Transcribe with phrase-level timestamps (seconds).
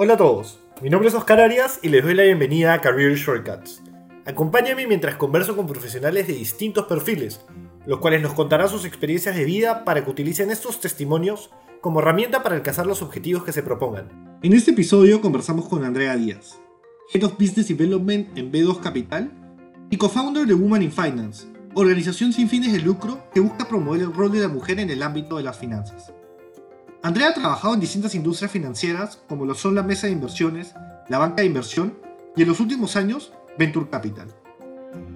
[0.00, 3.16] Hola a todos, mi nombre es Oscar Arias y les doy la bienvenida a Career
[3.16, 3.82] Shortcuts.
[4.26, 7.40] Acompáñame mientras converso con profesionales de distintos perfiles,
[7.84, 11.50] los cuales nos contarán sus experiencias de vida para que utilicen estos testimonios
[11.80, 14.38] como herramienta para alcanzar los objetivos que se propongan.
[14.44, 16.60] En este episodio conversamos con Andrea Díaz,
[17.12, 19.32] Head of Business Development en B2 Capital
[19.90, 24.14] y co-founder de Woman in Finance, organización sin fines de lucro que busca promover el
[24.14, 26.12] rol de la mujer en el ámbito de las finanzas.
[27.00, 30.74] Andrea ha trabajado en distintas industrias financieras como lo son la mesa de inversiones,
[31.08, 31.96] la banca de inversión
[32.34, 34.26] y en los últimos años Venture Capital.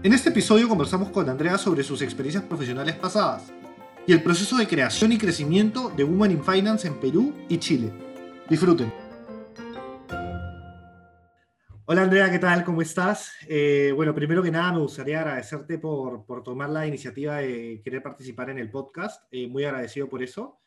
[0.04, 3.52] En este episodio conversamos con Andrea sobre sus experiencias profesionales pasadas
[4.06, 7.92] y el proceso de creación y crecimiento de Woman in Finance en Perú y Chile.
[8.48, 8.92] Disfruten.
[11.86, 12.62] Hola Andrea, ¿qué tal?
[12.62, 13.32] ¿Cómo estás?
[13.48, 18.04] Eh, bueno, primero que nada me gustaría agradecerte por, por, tomar la iniciativa de querer
[18.04, 19.24] participar en el podcast.
[19.32, 20.60] Eh, muy agradecido por eso.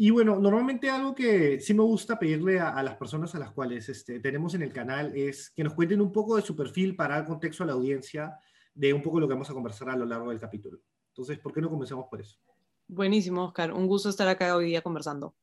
[0.00, 3.88] Y bueno, normalmente algo que sí me gusta pedirle a, las personas a las cuales
[3.88, 7.16] este, tenemos en el canal es que nos cuenten un poco de su perfil para
[7.16, 8.38] dar contexto a la audiencia
[8.72, 10.78] de un poco lo que vamos a conversar a lo largo del capítulo.
[11.08, 12.38] Entonces, ¿por qué no comenzamos por eso?
[12.86, 13.72] Buenísimo, Oscar.
[13.72, 15.34] Un gusto estar acá hoy día conversando.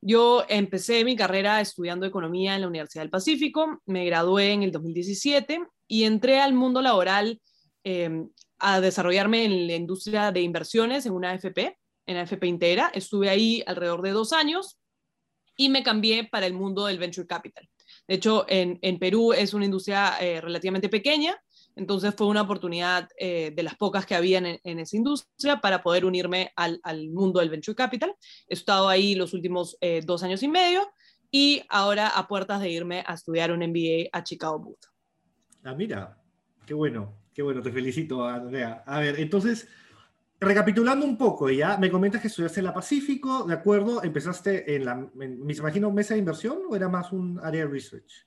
[0.00, 4.72] Yo empecé mi carrera estudiando economía en la Universidad del Pacífico, me gradué en el
[4.72, 7.38] 2017 y entré al mundo laboral
[7.84, 8.24] eh,
[8.58, 11.76] a desarrollarme en la industria de inversiones en una AFP
[12.10, 12.90] en AFP Intera.
[12.92, 14.78] Estuve ahí alrededor de dos años
[15.56, 17.68] y me cambié para el mundo del venture capital.
[18.08, 21.36] De hecho, en, en Perú es una industria eh, relativamente pequeña,
[21.76, 25.82] entonces fue una oportunidad eh, de las pocas que habían en, en, esa industria para
[25.82, 28.14] poder unirme al, al, mundo del venture capital.
[28.48, 30.90] He estado ahí los últimos eh, dos años y medio
[31.30, 34.86] y ahora a puertas de irme a estudiar un MBA a Chicago Booth.
[35.62, 36.20] Ah, mira,
[36.66, 38.82] qué bueno, qué bueno, te felicito, Andrea.
[38.86, 39.68] A ver, entonces,
[40.40, 44.02] recapitulando un poco, ya me comentas que estudiaste en la Pacífico, ¿de acuerdo?
[44.02, 47.70] ¿Empezaste en la, en, me imagino, mesa de inversión o era más un área de
[47.70, 48.26] research?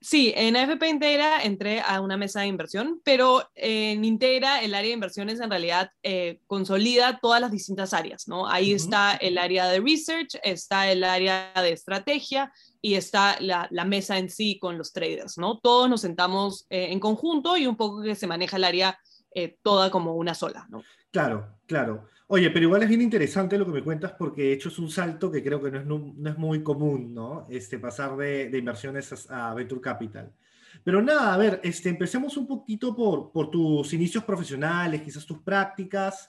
[0.00, 4.88] Sí, en AFP Integra entré a una mesa de inversión, pero en Integra el área
[4.88, 8.46] de inversiones en realidad eh, consolida todas las distintas áreas, ¿no?
[8.46, 8.76] Ahí uh -huh.
[8.76, 14.18] está el área de research, está el área de estrategia y está la, la mesa
[14.18, 15.58] en sí con los traders, ¿no?
[15.60, 18.98] Todos nos sentamos eh, en conjunto y un poco que se maneja el área
[19.34, 20.82] eh, toda como una sola, ¿no?
[21.14, 22.08] Claro, claro.
[22.26, 24.90] Oye, pero igual es bien interesante lo que me cuentas porque de hecho es un
[24.90, 27.46] salto que creo que no es, no, no es muy común, ¿no?
[27.48, 30.32] Este, pasar de, de, inversiones a Venture Capital.
[30.82, 35.38] Pero nada, a ver, este, empecemos un poquito por, por tus inicios profesionales, quizás tus
[35.38, 36.28] prácticas.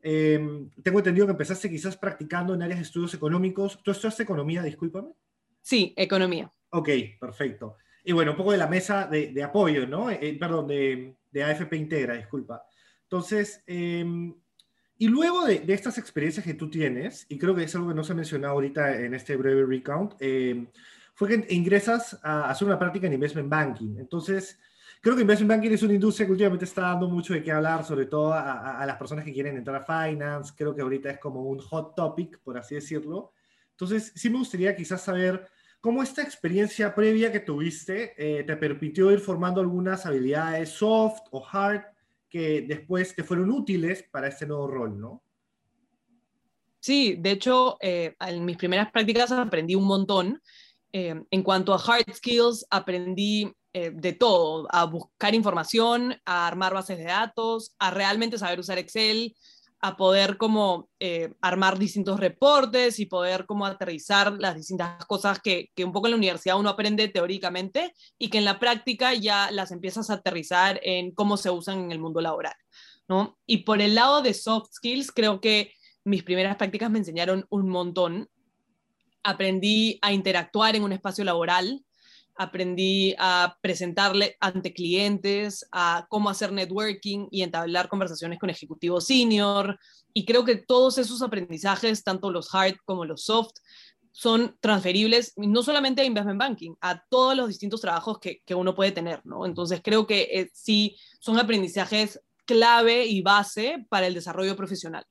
[0.00, 0.40] Eh,
[0.82, 3.82] tengo entendido que empezaste quizás practicando en áreas de estudios económicos.
[3.82, 5.10] ¿Tú estudiaste economía, discúlpame?
[5.60, 6.50] Sí, economía.
[6.70, 6.88] Ok,
[7.20, 7.76] perfecto.
[8.02, 10.08] Y bueno, un poco de la mesa de, de apoyo, ¿no?
[10.10, 12.64] Eh, perdón, de, de AFP Integra, disculpa.
[13.12, 14.32] Entonces, eh,
[14.96, 17.94] y luego de, de, estas experiencias que tú tienes, y creo que es algo que
[17.94, 20.66] no se ha mencionado ahorita en este breve recount, eh,
[21.12, 23.98] fue que ingresas a hacer una práctica en investment banking.
[23.98, 24.58] Entonces,
[25.02, 27.84] creo que investment banking es una industria que últimamente está dando mucho de qué hablar,
[27.84, 30.54] sobre todo a, a, a las personas que quieren entrar a finance.
[30.56, 33.34] Creo que ahorita es como un hot topic, por así decirlo.
[33.72, 35.50] Entonces, sí me gustaría quizás saber
[35.82, 41.46] cómo esta experiencia previa que tuviste eh, te permitió ir formando algunas habilidades soft o
[41.46, 41.91] hard
[42.32, 45.22] que después te fueron útiles para este nuevo rol, ¿no?
[46.80, 50.40] Sí, de hecho, eh, en mis primeras prácticas aprendí un montón.
[50.94, 56.72] Eh, en cuanto a hard skills, aprendí eh, de todo, a buscar información, a armar
[56.72, 59.34] bases de datos, a realmente saber usar Excel,
[59.82, 65.70] a poder como eh, armar distintos reportes y poder como aterrizar las distintas cosas que,
[65.74, 69.50] que, un poco en la universidad uno aprende teóricamente y que en la práctica ya
[69.50, 72.54] las empiezas a aterrizar en cómo se usan en el mundo laboral.
[73.08, 73.38] ¿no?
[73.44, 75.72] Y por el lado de soft skills, creo que
[76.04, 78.28] mis primeras prácticas me enseñaron un montón.
[79.24, 81.84] Aprendí a interactuar en un espacio laboral,
[82.42, 89.78] aprendí a presentarle ante clientes, a cómo hacer networking y entablar conversaciones con ejecutivos senior.
[90.12, 93.52] Y creo que todos esos aprendizajes, tanto los hard como los soft,
[94.12, 98.74] son transferibles no solamente a investment banking, a todos los distintos trabajos que, que uno
[98.74, 99.46] puede tener, ¿no?
[99.46, 105.06] Entonces creo que eh, sí son aprendizajes clave y base para el desarrollo profesional.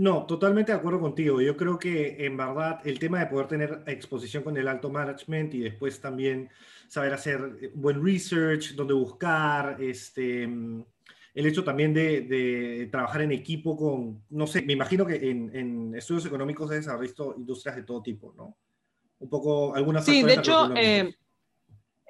[0.00, 1.42] No, totalmente de acuerdo contigo.
[1.42, 5.52] Yo creo que en verdad el tema de poder tener exposición con el alto management
[5.52, 6.48] y después también
[6.88, 10.86] saber hacer buen research, dónde buscar, este, el
[11.34, 15.94] hecho también de, de, trabajar en equipo con, no sé, me imagino que en, en
[15.94, 18.56] estudios económicos has visto industrias de todo tipo, ¿no?
[19.18, 20.06] Un poco, algunas...
[20.06, 21.14] Sí, de hecho, eh,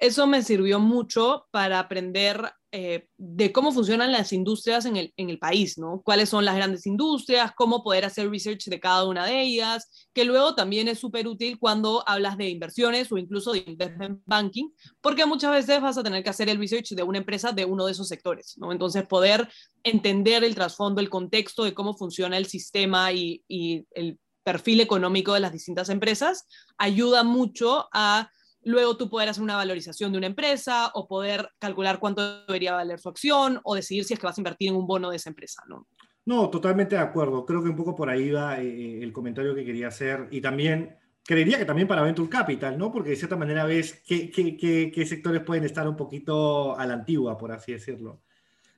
[0.01, 5.29] eso me sirvió mucho para aprender eh, de cómo funcionan las industrias en el, en
[5.29, 6.01] el país, ¿no?
[6.03, 10.25] Cuáles son las grandes industrias, cómo poder hacer research de cada una de ellas, que
[10.25, 14.69] luego también es súper útil cuando hablas de inversiones o incluso de investment banking,
[15.01, 17.85] porque muchas veces vas a tener que hacer el research de una empresa de uno
[17.85, 18.71] de esos sectores, ¿no?
[18.71, 19.47] Entonces, poder
[19.83, 25.35] entender el trasfondo, el contexto de cómo funciona el sistema y, y el perfil económico
[25.35, 26.47] de las distintas empresas
[26.79, 28.31] ayuda mucho a
[28.63, 32.99] luego tú poder hacer una valorización de una empresa o poder calcular cuánto debería valer
[32.99, 35.29] su acción o decidir si es que vas a invertir en un bono de esa
[35.29, 35.87] empresa, ¿no?
[36.25, 37.45] No, totalmente de acuerdo.
[37.45, 40.39] Creo que un poco por ahí va eh, eh, el comentario que quería hacer y
[40.39, 42.91] también creería que también para Venture Capital, ¿no?
[42.91, 47.37] Porque de cierta manera ves qué, qué, sectores pueden estar un poquito a la antigua,
[47.37, 48.21] por así decirlo.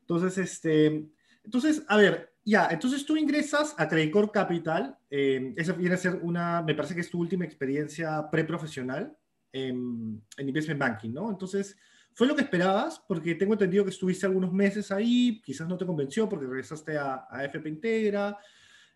[0.01, 1.09] Entonces, este,
[1.43, 6.19] entonces, a ver, ya, entonces tú ingresas a Credit Capital, eh, esa viene a ser
[6.21, 9.17] una, me parece que es tu última experiencia preprofesional
[9.53, 11.29] en, investment banking, ¿no?
[11.29, 11.77] Entonces,
[12.13, 13.01] ¿fue lo que esperabas?
[13.07, 17.27] Porque tengo entendido que estuviste algunos meses ahí, quizás no te convenció porque regresaste a,
[17.29, 18.37] a FP Integra.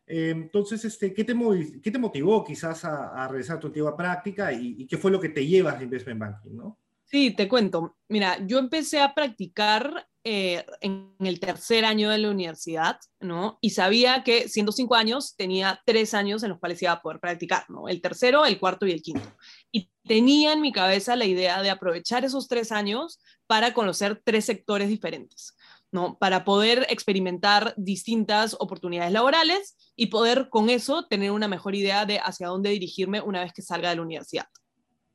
[0.06, 1.36] Eh, entonces, este, ¿qué, te
[1.82, 5.20] ¿qué te motivó quizás a, regresar a tu antigua práctica y, y, qué fue lo
[5.20, 6.80] que te llevas de investment banking, ¿no?
[7.06, 7.98] Sí, te cuento.
[8.10, 13.60] Mira, yo empecé a practicar eh, en el tercer año de la universidad, ¿no?
[13.62, 17.22] Y sabía que siendo cinco años tenía tres años en los cuales iba a poder
[17.22, 17.88] practicar, ¿no?
[17.88, 19.26] El tercero, el cuarto y el quinto.
[19.72, 24.46] Y tenía en mi cabeza la idea de aprovechar esos tres años para conocer tres
[24.46, 25.56] sectores diferentes,
[25.92, 26.18] ¿no?
[26.18, 32.20] Para poder experimentar distintas oportunidades laborales y poder con eso tener una mejor idea de
[32.20, 34.48] hacia dónde dirigirme una vez que salga de la universidad.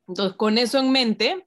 [0.06, 1.46] Entonces, con eso en mente,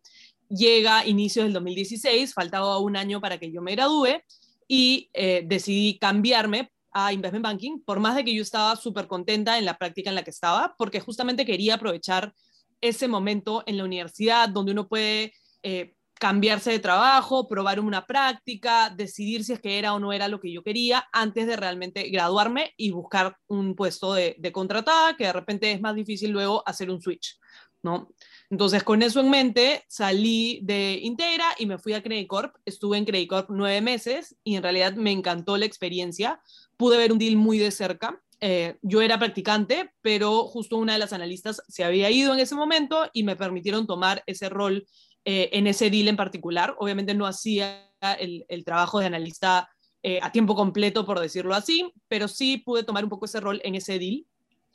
[0.50, 4.22] llega inicios del 2016, faltaba un año para que yo me gradúe
[4.68, 9.58] y eh, decidí cambiarme a Investment Banking, por más de que yo estaba súper contenta
[9.58, 12.34] en la práctica en la que estaba, porque justamente quería aprovechar
[12.82, 15.34] ese momento en la universidad donde uno puede
[15.64, 20.28] eh, cambiarse de trabajo, probar una práctica, decidir si es que era o no era
[20.28, 25.18] lo que yo quería antes de realmente graduarme y buscar un puesto de, de contratada,
[25.18, 27.38] que de repente es más difícil luego hacer un switch,
[27.84, 28.10] ¿no?
[28.50, 32.56] Entonces, con eso en mente, salí de Integra y me fui a Credit Corp.
[32.64, 36.40] Estuve en Credit Corp nueve meses y en realidad me encantó la experiencia.
[36.78, 38.22] Pude ver un deal muy de cerca.
[38.42, 42.56] Eh, yo era practicante, pero justo una de las analistas se había ido en ese
[42.56, 44.86] momento y me permitieron tomar ese rol
[45.24, 46.76] eh, en ese deal en particular.
[46.80, 49.70] Obviamente no hacía el, trabajo de analista
[50.04, 53.62] eh, a tiempo completo, por decirlo así, pero sí pude tomar un poco ese rol
[53.64, 54.26] en ese deal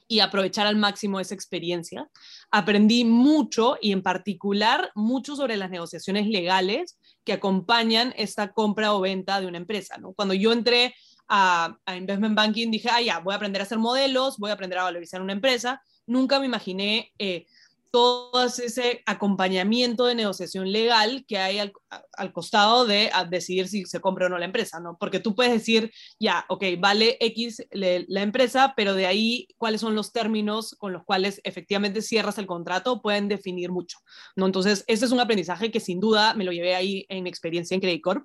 [0.09, 2.11] y aprovechar al máximo esa experiencia.
[2.51, 9.01] Aprendí mucho y en particular mucho sobre las negociaciones legales que acompañan esta compra o
[9.01, 9.99] venta de una empresa.
[9.99, 10.13] ¿no?
[10.15, 10.97] Cuando yo entré
[11.31, 14.79] a, Investment Banking dije, ah, ya, voy a aprender a hacer modelos, voy a aprender
[14.79, 15.81] a valorizar una empresa.
[16.07, 17.47] Nunca me imaginé eh,
[17.91, 21.73] todo ese acompañamiento de negociación legal que hay al,
[22.17, 24.97] al, costado de decidir si se compra o no la empresa, ¿no?
[24.99, 29.81] Porque tú puedes decir, ya, ok, vale X le, la empresa, pero de ahí cuáles
[29.81, 33.99] son los términos con los cuales efectivamente cierras el contrato pueden definir mucho,
[34.37, 34.47] ¿no?
[34.47, 37.75] Entonces, ese es un aprendizaje que sin duda me lo llevé ahí en mi experiencia
[37.75, 38.25] en Credit Corp.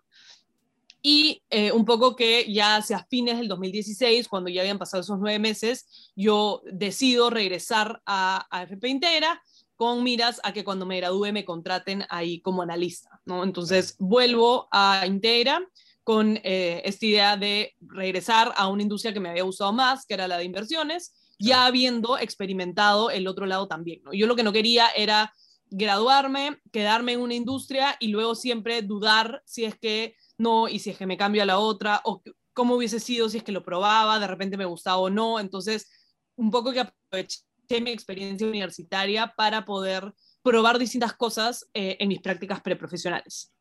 [1.07, 5.19] Y eh, un poco que ya hacia fines del 2016, cuando ya habían pasado esos
[5.19, 9.39] nueve meses, yo decido regresar a, a FP Integra
[9.75, 13.43] con miras a que cuando me gradúe me contraten ahí como analista, ¿no?
[13.43, 15.61] Entonces vuelvo a Integra
[16.03, 20.15] con eh, esta idea de regresar a una industria que me había gustado más, que
[20.15, 24.11] era la de inversiones, ya habiendo experimentado el otro lado también, ¿no?
[24.11, 25.31] Yo lo que no quería era
[25.69, 30.91] graduarme, quedarme en una industria y luego siempre dudar si es que no y si
[30.91, 32.21] es que me cambio a la otra o
[32.53, 35.39] cómo hubiese sido si es que lo probaba, de repente me gustaba o no.
[35.39, 35.91] Entonces,
[36.35, 37.41] un poco que aproveché
[37.81, 43.51] mi experiencia universitaria para poder probar distintas cosas eh, en mis prácticas preprofesionales.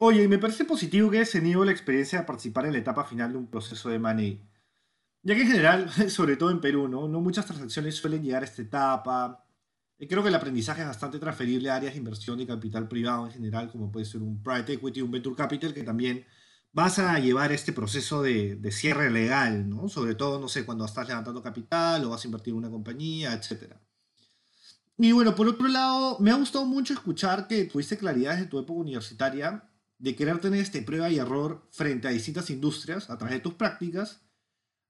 [0.00, 3.04] Oye, y me parece positivo que hayas tenido la experiencia de participar en la etapa
[3.04, 4.40] final de un proceso de money.
[5.22, 7.08] Ya que en general, sobre todo en Perú, ¿no?
[7.08, 9.44] no muchas transacciones suelen llegar a esta etapa.
[10.06, 13.32] Creo que el aprendizaje es bastante transferible a áreas de inversión y capital privado en
[13.32, 16.24] general, como puede ser un private equity, un venture capital, que también
[16.72, 19.88] vas a llevar este proceso de, cierre legal, ¿no?
[19.88, 23.32] Sobre todo, no sé, cuando estás levantando capital o vas a invertir en una compañía,
[23.32, 23.74] etc.
[24.96, 28.58] Y bueno, por otro lado, me ha gustado mucho escuchar que tuviste claridad desde tu
[28.60, 33.36] época universitaria de querer tener este prueba y error frente a distintas industrias a través
[33.36, 34.20] de tus prácticas,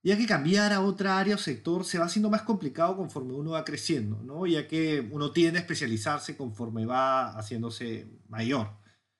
[0.03, 3.53] ya que cambiar a otra área o sector se va haciendo más complicado conforme uno
[3.53, 4.47] va creciendo, ¿no?
[4.47, 8.71] Ya que uno tiende a especializarse conforme va haciéndose mayor.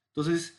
[0.09, 0.59] Entonces,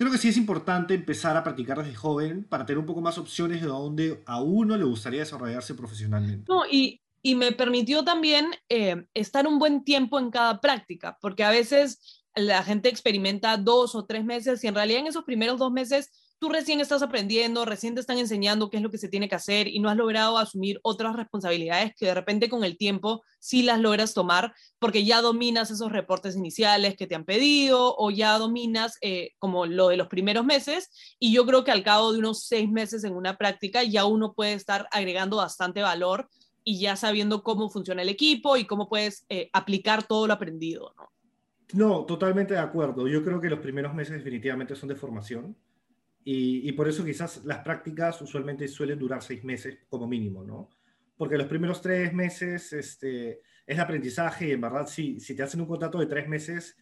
[0.00, 3.18] Creo que sí es importante empezar a practicar desde joven para tener un poco más
[3.18, 6.46] opciones de donde a uno le gustaría desarrollarse profesionalmente.
[6.48, 11.44] No, y, y me permitió también eh, estar un buen tiempo en cada práctica, porque
[11.44, 15.58] a veces la gente experimenta dos o tres meses y en realidad en esos primeros
[15.58, 16.10] dos meses
[16.40, 19.34] tú recién estás aprendiendo, recién te están enseñando qué es lo que se tiene que
[19.34, 23.62] hacer y no has logrado asumir otras responsabilidades que de repente con el tiempo sí
[23.62, 28.38] las logras tomar porque ya dominas esos reportes iniciales que te han pedido o ya
[28.38, 32.18] dominas eh, como lo de los primeros meses y yo creo que al cabo de
[32.18, 36.26] unos seis meses en una práctica ya uno puede estar agregando bastante valor
[36.64, 40.94] y ya sabiendo cómo funciona el equipo y cómo puedes eh, aplicar todo lo aprendido.
[40.96, 41.10] ¿no?
[41.74, 43.08] no, totalmente de acuerdo.
[43.08, 45.56] Yo creo que los primeros meses definitivamente son de formación
[46.22, 50.68] y, por eso quizás las prácticas usualmente suelen durar seis meses como mínimo, ¿no?
[51.16, 55.60] Porque los primeros tres meses este, es aprendizaje y en verdad si, si te hacen
[55.60, 56.76] un contrato de tres meses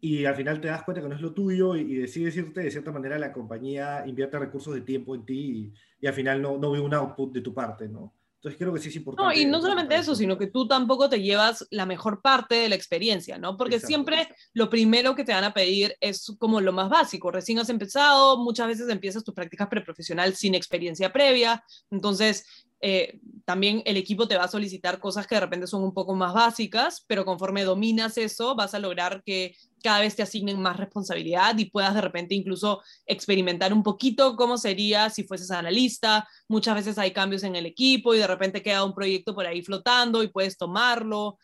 [0.00, 2.70] y al final te das cuenta que no es lo tuyo y, decides irte, de
[2.70, 6.58] cierta manera la compañía invierte recursos de tiempo en ti y, y al final no,
[6.58, 8.12] no ve un output de tu parte, ¿no?
[8.42, 9.36] Entonces creo que sí es importante.
[9.36, 12.68] No, y no solamente eso, sino que tú tampoco te llevas la mejor parte de
[12.68, 13.56] la experiencia, ¿no?
[13.56, 17.30] Porque siempre lo primero que te van a pedir es como lo más básico.
[17.30, 22.44] Recién has empezado, muchas veces empiezas tu práctica preprofesional sin experiencia previa, entonces
[22.84, 26.16] eh, también el equipo te va a solicitar cosas que de repente son un poco
[26.16, 30.76] más básicas, pero conforme dominas eso, vas a lograr que cada vez te asignen más
[30.76, 36.28] responsabilidad y puedas de repente incluso experimentar un poquito cómo sería si fueses analista.
[36.48, 39.62] Muchas veces hay cambios en el equipo y de repente queda un proyecto por ahí
[39.62, 41.38] flotando y puedes tomarlo.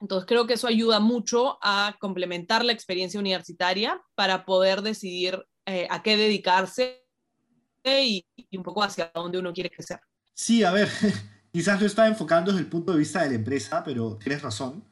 [0.00, 5.86] Entonces creo que eso ayuda mucho a complementar la experiencia universitaria para poder decidir eh,
[5.90, 7.04] a qué dedicarse
[7.84, 10.00] y, y un poco hacia dónde uno quiere crecer.
[10.40, 10.88] Sí, a ver,
[11.52, 14.82] quizás lo estaba enfocando desde el punto de vista de la empresa, pero tienes razón.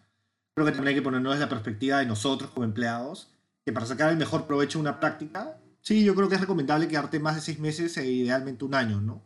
[0.54, 3.30] Creo que también hay que ponernos desde la perspectiva de nosotros como empleados,
[3.64, 6.86] que para sacar el mejor provecho de una práctica, sí, yo creo que es recomendable
[6.86, 9.22] quedarte más de seis meses e idealmente un año, ¿no?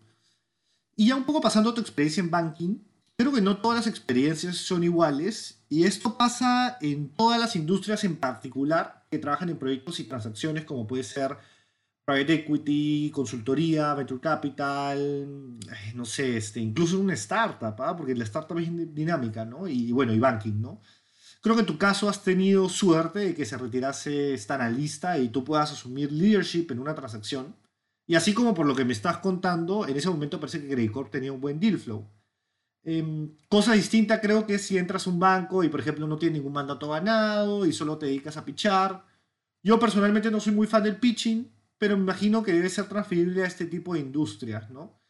[0.94, 2.78] Y ya un poco pasando a tu experiencia en banking,
[3.16, 8.04] creo que no todas las experiencias son iguales y esto pasa en todas las industrias
[8.04, 11.36] en particular que trabajan en proyectos y transacciones como puede ser
[12.04, 15.58] private equity, consultoría, venture capital,
[15.94, 17.96] no sé, este, incluso una startup, ¿ah?
[17.96, 19.68] porque la startup es dinámica, ¿no?
[19.68, 20.80] Y bueno, y banking, ¿no?
[21.40, 25.28] Creo que en tu caso has tenido suerte de que se retirase esta analista y
[25.28, 27.56] tú puedas asumir leadership en una transacción.
[28.06, 31.10] Y así como por lo que me estás contando, en ese momento parece que Credit
[31.10, 32.08] tenía un buen deal flow.
[32.84, 36.38] Eh, cosa distinta creo que si entras a un banco y por ejemplo no tienes
[36.38, 39.04] ningún mandato ganado y solo te dedicas a pitchar.
[39.62, 41.50] Yo personalmente no soy muy fan del pitching,
[41.82, 45.02] pero me imagino que debe ser transferible a este tipo de industrias, ¿no?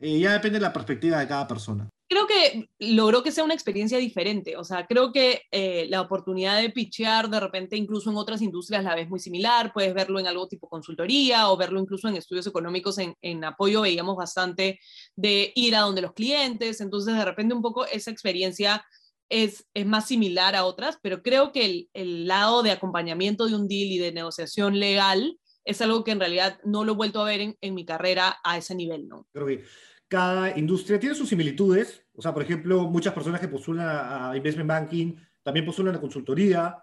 [0.00, 1.86] Eh, ya depende de la perspectiva de cada persona.
[2.08, 6.58] Creo que logró que sea una experiencia diferente, o sea, creo que eh, la oportunidad
[6.62, 10.26] de pitchear de repente incluso en otras industrias la ves muy similar, puedes verlo en
[10.26, 14.80] algo tipo consultoría o verlo incluso en estudios económicos en, apoyo, veíamos bastante
[15.14, 18.82] de ir a donde los clientes, entonces de repente un poco esa experiencia
[19.28, 23.68] es, es, más similar a otras, pero creo que el, lado de acompañamiento de un
[23.68, 27.24] deal y de negociación legal es algo que en realidad no lo he vuelto a
[27.24, 29.26] ver en, en mi carrera a ese nivel, ¿no?
[29.32, 29.64] Creo que
[30.08, 32.04] cada industria tiene sus similitudes.
[32.14, 36.78] O sea, por ejemplo, muchas personas que postulan a investment banking también postulan a consultoría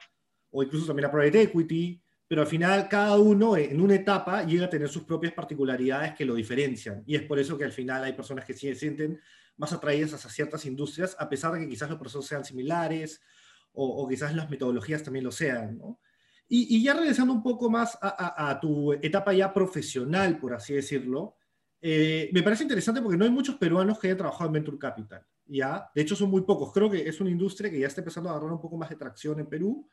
[0.50, 4.66] o incluso también a private equity, pero al final cada uno en una etapa llega
[4.66, 7.04] a tener sus propias particularidades que lo diferencian.
[7.06, 9.20] Y es por eso que al final hay personas que se sienten
[9.58, 13.22] más atraídas hacia ciertas industrias, a pesar de que quizás los procesos sean similares
[13.74, 16.00] o, o quizás las metodologías también lo sean, ¿no?
[16.54, 21.38] Y, ya regresando un poco más a, tu etapa ya profesional, por así decirlo,
[21.80, 25.26] eh, me parece interesante porque no hay muchos peruanos que hayan trabajado en Venture Capital.
[25.46, 25.90] ¿ya?
[25.96, 26.74] De hecho, son muy pocos.
[26.74, 28.98] Creo que es una industria que ya está empezando a agarrar un poco más de
[28.98, 29.88] tracción en Perú,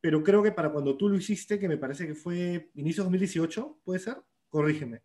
[0.00, 3.06] pero creo que para cuando tú lo hiciste, que me parece que fue inicio de
[3.06, 4.18] 2018, ¿puede ser?
[4.48, 5.02] Corrígeme.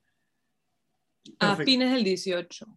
[1.39, 2.67] A fines del 18.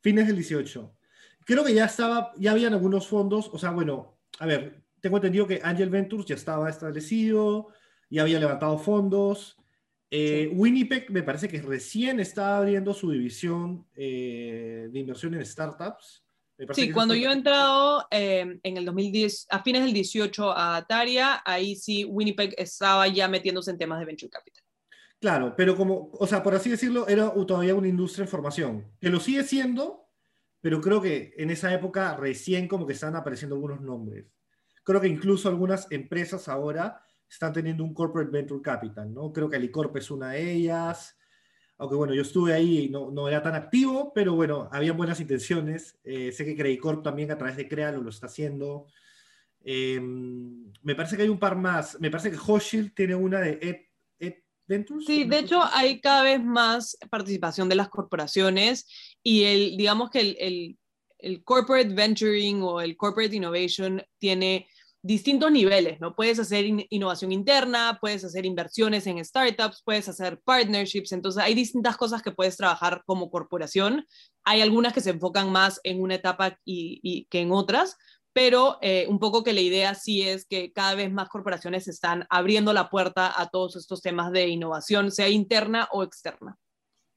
[0.00, 0.96] Fines del 18.
[1.44, 5.46] Creo que ya estaba, ya habían algunos fondos, o sea, bueno, a ver, tengo entendido
[5.46, 7.68] que Angel Ventures ya estaba establecido,
[8.08, 9.58] ya había levantado fondos.
[10.10, 16.22] Eh, Winnipeg me parece que recién está abriendo su división eh, de inversión en startups.
[16.72, 21.42] Sí, cuando yo he entrado eh, en el 2010, a fines del 18 a Ataria,
[21.44, 24.62] ahí sí Winnipeg estaba ya metiéndose en temas de venture capital.
[25.18, 29.08] Claro, pero como, o sea, por así decirlo, era todavía una industria en formación, que
[29.08, 30.08] lo sigue siendo,
[30.60, 34.26] pero creo que en esa época recién como que están apareciendo algunos nombres.
[34.84, 39.32] Creo que incluso algunas empresas ahora están teniendo un corporate venture capital, ¿no?
[39.32, 41.16] Creo que Alicorp es una de ellas.
[41.78, 45.18] Aunque bueno, yo estuve ahí y no, no era tan activo, pero bueno, había buenas
[45.18, 45.98] intenciones.
[46.04, 48.86] Eh, sé que Credit Corp también a través de Crealo lo está haciendo.
[49.64, 51.98] Em, me parece que hay un par más.
[52.00, 53.76] Me parece que Hochschild tiene una de Ed,
[54.66, 55.06] Ventures.
[55.06, 58.86] Sí, de hecho hay cada vez más participación de las corporaciones
[59.22, 60.78] y el, digamos que el, el,
[61.18, 64.68] el corporate venturing o el corporate innovation tiene
[65.02, 66.14] distintos niveles, ¿no?
[66.14, 71.96] Puedes hacer innovación interna, puedes hacer inversiones en startups, puedes hacer partnerships, entonces hay distintas
[71.96, 74.06] cosas que puedes trabajar como corporación.
[74.44, 77.96] Hay algunas que se enfocan más en una etapa y, que en otras,
[78.32, 82.24] pero eh, un poco que la idea sí es que cada vez más corporaciones están
[82.30, 86.56] abriendo la puerta a todos estos temas de innovación, sea interna o externa.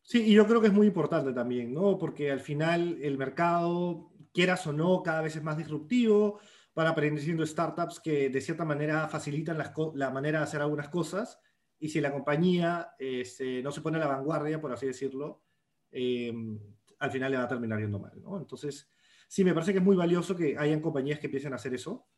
[0.02, 1.98] Sí, y yo creo que es muy importante también, ¿no?
[1.98, 6.40] Porque al final el mercado, quieras o no, cada vez es más disruptivo
[6.76, 11.40] para aprendiendo startups que de cierta manera facilitan la manera de hacer algunas cosas
[11.80, 15.42] y si la compañía este, no se pone a la vanguardia, por así decirlo,
[15.90, 16.60] em,
[17.00, 18.22] al final le va a terminar yendo mal.
[18.22, 18.38] ¿no?
[18.38, 18.92] Entonces,
[19.26, 22.10] sí, me parece que es muy valioso que hayan compañías que empiecen a hacer eso.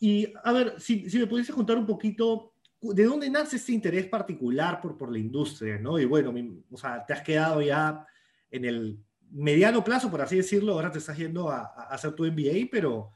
[0.00, 4.06] Y a ver, si, si me pudiese contar un poquito, ¿de dónde nace este interés
[4.08, 5.78] particular por, por la industria?
[5.78, 6.00] ¿no?
[6.00, 6.34] Y bueno,
[6.68, 8.04] o sea, te has quedado ya
[8.50, 8.98] en el
[9.30, 13.12] mediano plazo, por así decirlo, ahora te estás yendo a, a hacer tu MBA, pero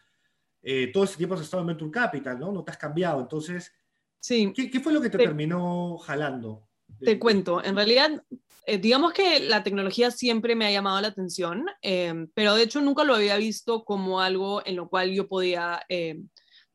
[0.71, 2.53] eh, todo ese tiempo has estado en Venture Capital, ¿no?
[2.53, 3.23] No te has cambiado.
[3.23, 3.73] Entonces,
[4.21, 4.53] sí.
[4.55, 6.69] ¿qué, fue lo que te, terminó jalando?
[7.01, 8.23] Te cuento, en realidad,
[8.67, 12.83] eh, digamos que la tecnología siempre me ha llamado la atención, eh, pero de hecho
[12.83, 15.81] nunca lo había visto como algo en lo cual yo podía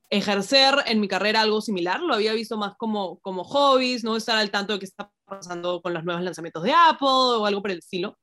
[0.10, 4.38] ejercer en mi carrera algo similar, lo había visto más como, como hobbies, no estar
[4.38, 7.70] al tanto de qué está pasando con los nuevos lanzamientos de Apple o algo por
[7.70, 8.18] el estilo.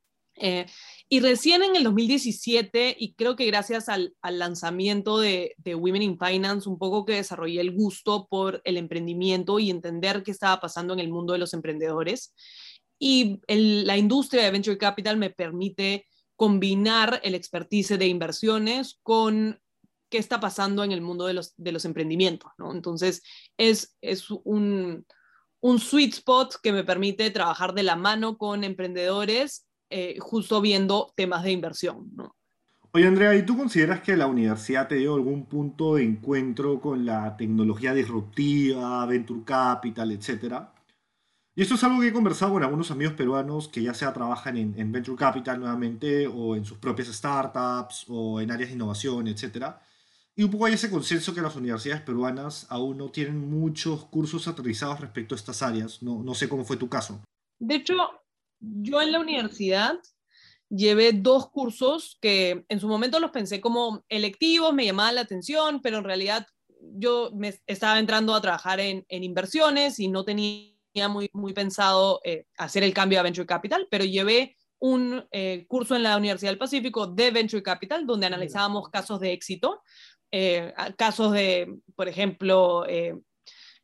[1.13, 6.69] Y recién en el 2017, y creo que gracias al, lanzamiento de, Women in Finance,
[6.69, 11.01] un poco que desarrollé el gusto por el emprendimiento y entender qué estaba pasando en
[11.01, 12.33] el mundo de los emprendedores.
[12.97, 19.61] Y la industria de Venture Capital me permite combinar el expertise de inversiones con
[20.11, 22.53] qué está pasando en el mundo de los, de los emprendimientos.
[22.57, 22.71] ¿no?
[22.71, 23.25] Entonces,
[23.57, 25.05] es, es un,
[25.59, 31.13] un sweet spot que me permite trabajar de la mano con emprendedores eh, justo viendo
[31.17, 32.11] temas de inversión.
[32.15, 32.35] ¿no?
[32.93, 37.07] Oye, Andrea, ¿y tú consideras que la universidad te dio algún punto de encuentro con
[37.07, 40.73] la tecnología disruptiva, Venture Capital, etcétera?
[41.55, 44.57] Y esto es algo que he conversado con algunos amigos peruanos que ya sea trabajan
[44.57, 49.81] en, Venture Capital nuevamente o en sus propias startups o en áreas de innovación, etcétera.
[50.35, 54.49] Y un poco hay ese consenso que las universidades peruanas aún no tienen muchos cursos
[54.49, 56.03] aterrizados respecto a estas áreas.
[56.03, 57.21] No, no sé cómo fue tu caso.
[57.59, 57.95] De hecho,
[58.61, 59.99] yo en la universidad
[60.69, 65.81] llevé dos cursos que en su momento los pensé como electivos, me llamaban la atención,
[65.83, 66.47] pero en realidad
[66.81, 70.73] yo me estaba entrando a trabajar en, inversiones y no tenía
[71.09, 75.95] muy, muy pensado eh, hacer el cambio a Venture Capital, pero llevé un eh, curso
[75.95, 79.83] en la Universidad del Pacífico de Venture Capital donde analizábamos casos de éxito,
[80.31, 82.85] eh, casos de, por ejemplo,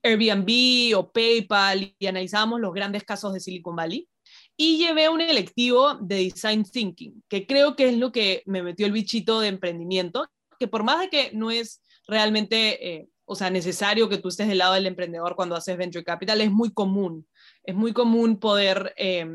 [0.03, 4.09] Airbnb o PayPal y analizábamos los grandes casos de Silicon Valley
[4.57, 8.87] y llevé un electivo de Design Thinking, que creo que es lo que me metió
[8.87, 10.27] el bichito de emprendimiento,
[10.59, 14.49] que por más de que no es realmente, eh, o sea, necesario que tú estés
[14.49, 17.27] del lado del emprendedor cuando haces Venture Capital, es muy común,
[17.65, 19.27] es muy común poder eh,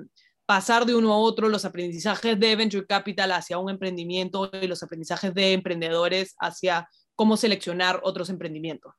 [0.45, 4.81] pasar de uno a otro los aprendizajes de Venture Capital hacia un emprendimiento y los
[4.81, 8.95] aprendizajes de emprendedores hacia cómo seleccionar otros emprendimientos.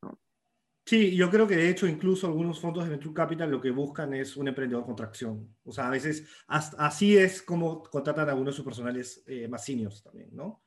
[0.84, 4.14] Sí, yo creo que de hecho incluso algunos fondos de Venture Capital lo que buscan
[4.14, 5.56] es un emprendedor con tracción.
[5.64, 9.64] O sea, a veces así es como contratan a algunos de sus personales eh, más
[9.64, 10.64] seniors también, ¿no?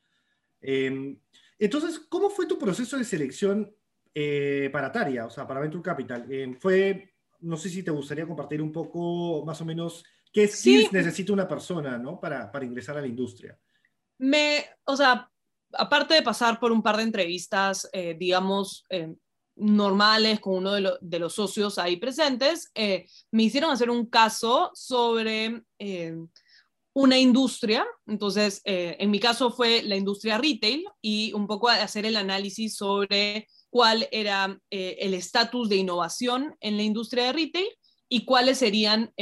[0.61, 1.19] Em,
[1.59, 3.75] entonces, ¿cómo fue tu proceso de selección
[4.13, 6.31] eh, para Taria, o sea, para Venture Capital?
[6.31, 10.93] Em, fue, no sé si te gustaría compartir un poco más o menos qué skills
[10.93, 12.19] necesita una persona, ¿no?
[12.19, 13.59] Para, para ingresar a la industria.
[14.17, 15.29] Me, o sea,
[15.73, 19.15] aparte de pasar por un par de entrevistas, eh, digamos, em,
[19.55, 25.63] normales con uno de, los socios ahí presentes, eh, me hicieron hacer un caso sobre
[25.79, 26.15] eh,
[26.93, 27.85] una industria.
[28.05, 32.75] Entonces, eh, en mi caso fue la industria retail y un poco hacer el análisis
[32.75, 37.67] sobre cuál era el estatus de innovación en la industria de retail
[38.07, 39.13] y cuáles serían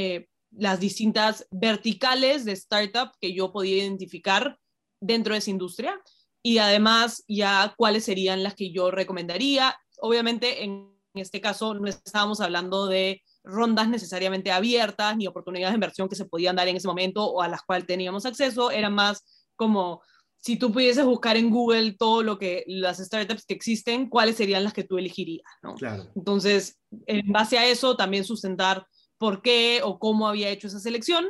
[0.52, 4.60] las distintas verticales de startup que yo podía identificar
[5.02, 6.00] dentro de esa industria
[6.43, 12.41] y además ya cuáles serían las que yo recomendaría obviamente en este caso no estábamos
[12.41, 16.87] hablando de rondas necesariamente abiertas ni oportunidades de inversión que se podían dar en ese
[16.87, 19.23] momento o a las cuales teníamos acceso, era más
[19.55, 20.01] como
[20.37, 24.65] si tú pudieses buscar en Google todo lo que las startups que existen, cuáles serían
[24.65, 25.75] las que tú elegirías, ¿no?
[26.17, 28.85] Entonces, en base a eso también sustentar
[29.17, 31.27] por qué o cómo había hecho esa selección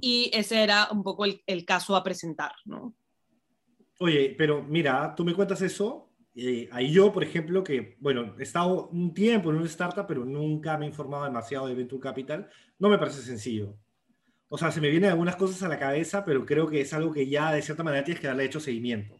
[0.00, 2.94] y ese era un poco el, el caso a presentar, ¿no?
[3.98, 8.42] Oye, pero mira, tú me cuentas eso eh, ahí yo, por ejemplo, que, bueno, he
[8.42, 12.48] estado un tiempo en una startup, pero nunca me he informado demasiado de Venture Capital,
[12.78, 13.76] no me parece sencillo.
[14.48, 17.12] O sea, se me vienen algunas cosas a la cabeza, pero creo que es algo
[17.12, 19.14] que ya de cierta manera tienes que darle hecho seguimiento.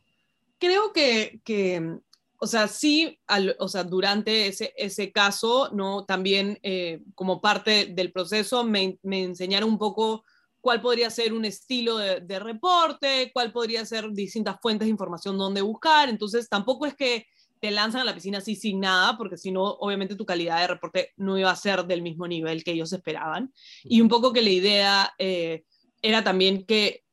[0.59, 1.99] Creo que, que
[2.39, 3.21] o sea, sí,
[3.59, 6.05] o sea, durante ese, ese caso, ¿no?
[6.05, 10.25] También eh, como parte del proceso me, me, enseñaron un poco
[10.63, 15.37] cuál podría ser un estilo de, de, reporte, cuál podría ser distintas fuentes de información
[15.37, 16.09] donde buscar.
[16.09, 17.27] Entonces, tampoco es que
[17.63, 20.67] te lanzan a la piscina así sin nada, porque si no, obviamente tu calidad de
[20.67, 23.53] reporte no iba a ser del mismo nivel que ellos esperaban.
[23.85, 25.63] Y un poco que la idea eh,
[26.03, 27.05] era también que,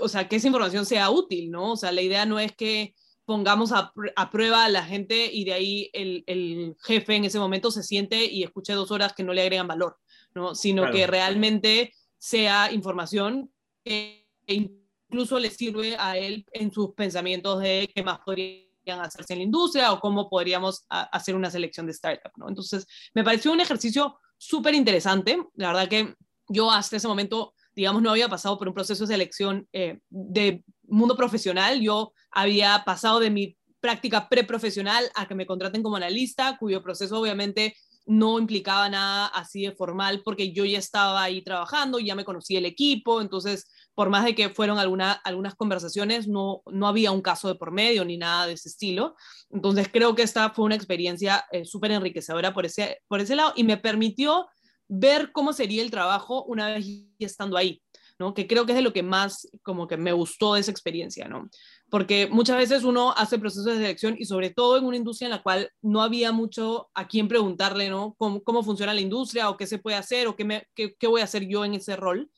[0.00, 1.74] o sea, que esa información sea útil, ¿no?
[1.74, 3.92] O sea, la idea no es que pongamos a,
[4.32, 8.24] prueba a la gente y de ahí el, el, jefe en ese momento se siente
[8.24, 9.98] y escuche dos horas que no le agregan valor,
[10.34, 10.56] ¿no?
[10.56, 13.52] Sino que realmente sea información
[13.84, 18.62] que incluso le sirve a él en sus pensamientos de qué más podría
[19.00, 22.30] hacerse en la industria o cómo podríamos hacer una selección de startup.
[22.46, 25.36] Entonces, me pareció un ejercicio súper interesante.
[25.56, 26.14] La verdad que
[26.46, 30.62] yo hasta ese momento, digamos, no había pasado por un proceso de selección eh, de
[30.84, 31.80] mundo profesional.
[31.80, 37.18] Yo había pasado de mi práctica preprofesional a que me contraten como analista, cuyo proceso
[37.18, 37.74] obviamente
[38.06, 42.58] no implicaba nada así de formal porque yo ya estaba ahí trabajando, ya me conocía
[42.58, 47.20] el equipo, entonces por más de que fueron alguna, algunas conversaciones, no, no había un
[47.20, 49.14] caso de por medio ni nada de ese estilo.
[49.50, 53.52] Entonces creo que esta fue una experiencia eh, súper enriquecedora por ese, por ese lado
[53.54, 54.46] y me permitió
[54.88, 56.86] ver cómo sería el trabajo una vez
[57.18, 57.82] estando ahí,
[58.18, 58.34] ¿no?
[58.34, 61.28] Que creo que es de lo que más como que me gustó de esa experiencia,
[61.28, 61.48] ¿no?
[61.92, 65.32] Porque muchas veces uno hace procesos de selección y sobre todo en una industria en
[65.32, 68.14] la cual no había mucho a quién preguntarle, ¿no?
[68.16, 71.06] Cómo, cómo funciona la industria o qué se puede hacer o qué, me, qué, qué
[71.06, 72.30] voy a hacer yo en ese rol.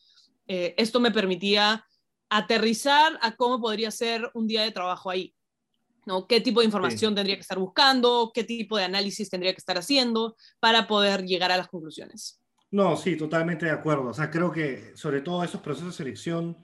[0.48, 1.86] Eh, esto me permitía
[2.28, 5.32] aterrizar a cómo podría ser un día de trabajo ahí.
[6.04, 6.26] ¿no?
[6.26, 8.32] ¿Qué tipo de información tendría que estar buscando?
[8.34, 12.40] ¿Qué tipo de análisis tendría que estar haciendo para poder llegar a las conclusiones?
[12.72, 14.08] No, sí, totalmente de acuerdo.
[14.08, 16.58] O sea, creo que sobre todo esos procesos de selección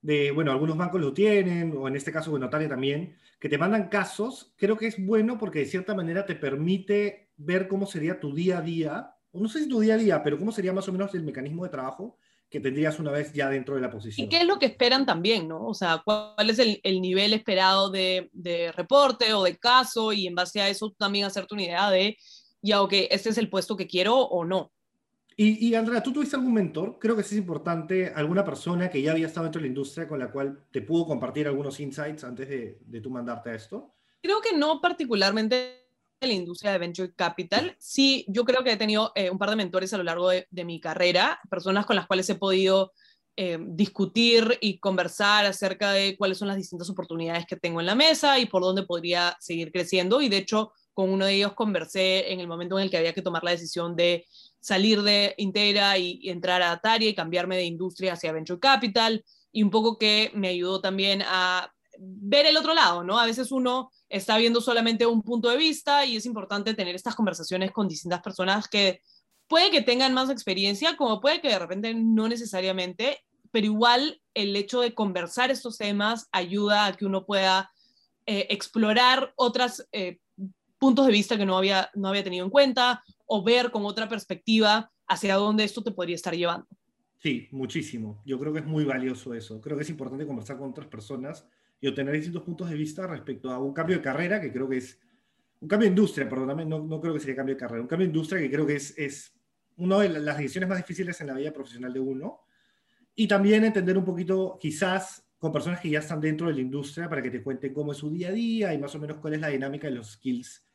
[0.00, 3.58] de, bueno, algunos bancos lo tienen, o en este caso, bueno, Notaria también, que te
[3.58, 8.20] mandan casos, creo que es bueno porque de cierta manera te permite ver cómo sería
[8.20, 10.72] tu día a día, o no sé si tu día a día, pero cómo sería
[10.72, 13.90] más o menos el mecanismo de trabajo que tendrías una vez ya dentro de la
[13.90, 14.26] posición.
[14.26, 15.66] ¿Y qué es lo que esperan también, no?
[15.66, 20.12] O sea, ¿cuál es el, el nivel esperado de, de, reporte o de caso?
[20.12, 22.16] Y en base a eso también hacerte una idea de,
[22.62, 24.72] ya, ok, este es el puesto que quiero o no.
[25.36, 26.98] Y, y, Andrea, ¿tú tuviste algún mentor?
[26.98, 30.08] Creo que sí es importante, alguna persona que ya había estado dentro de la industria
[30.08, 33.94] con la cual te pudo compartir algunos insights antes de, de tú mandarte a esto.
[34.22, 35.86] Creo que no particularmente
[36.20, 37.76] la industria de venture capital.
[37.78, 40.46] Sí, yo creo que he tenido eh, un par de mentores a lo largo de,
[40.64, 42.92] mi carrera, personas con las cuales he podido
[43.36, 47.94] eh, discutir y conversar acerca de cuáles son las distintas oportunidades que tengo en la
[47.94, 50.22] mesa y por dónde podría seguir creciendo.
[50.22, 53.12] Y de hecho, con uno de ellos conversé en el momento en el que había
[53.12, 54.24] que tomar la decisión de
[54.60, 59.22] salir de Intera y, y entrar a Atari y cambiarme de industria hacia venture capital
[59.52, 63.18] y un poco que me ayudó también a ver el otro lado, ¿no?
[63.18, 67.14] A veces uno está viendo solamente un punto de vista y es importante tener estas
[67.14, 69.02] conversaciones con distintas personas que
[69.48, 74.56] puede que tengan más experiencia, como puede que de repente no necesariamente, pero igual el
[74.56, 77.70] hecho de conversar estos temas ayuda a que uno pueda
[78.24, 80.20] eh, explorar otros eh,
[80.78, 84.08] puntos de vista que no había, no había tenido en cuenta o ver con otra
[84.08, 86.66] perspectiva hacia dónde esto te podría estar llevando.
[87.18, 88.22] Sí, muchísimo.
[88.24, 89.60] Yo creo que es muy valioso eso.
[89.60, 91.46] Creo que es importante conversar con otras personas
[91.80, 94.78] y obtener distintos puntos de vista respecto a un cambio de carrera que creo que
[94.78, 95.00] es
[95.60, 98.06] un cambio de industria, perdón, no, no creo que sería cambio de carrera, un cambio
[98.06, 99.34] de industria que creo que es, es
[99.76, 102.40] una de las decisiones más difíciles en la vida profesional de uno.
[103.14, 107.08] Y también entender un poquito, quizás, con personas que ya están dentro de la industria
[107.08, 109.34] para que te cuenten cómo es su día a día y más o menos cuál
[109.34, 110.65] es la dinámica de los skills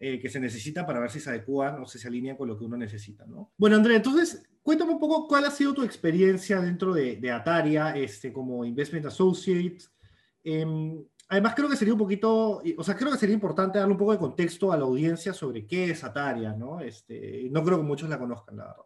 [0.00, 2.58] eh, que se necesitan para ver si se adecúan o si se alinean con lo
[2.58, 3.52] que uno necesita, ¿no?
[3.56, 7.94] Bueno, Andrea, entonces, cuéntame un poco cuál ha sido tu experiencia dentro de, de Ataria
[7.94, 9.78] este, como Investment Associate,
[10.42, 13.98] Em, además, creo que sería un poquito, o sea, creo que sería importante darle un
[13.98, 16.80] poco de contexto a la audiencia sobre qué es Ataria, ¿no?
[16.80, 18.84] Este, no creo que muchos la conozcan, la verdad.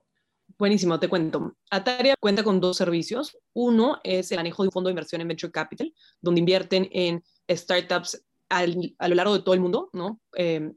[0.57, 1.57] Buenísimo, te cuento.
[1.71, 3.37] Ataria cuenta con dos servicios.
[3.55, 7.25] Uno es el manejo de un fondo de inversión en Venture Capital, donde invierten en
[7.51, 10.21] startups al, a lo largo de todo el mundo, ¿no?
[10.35, 10.75] Em,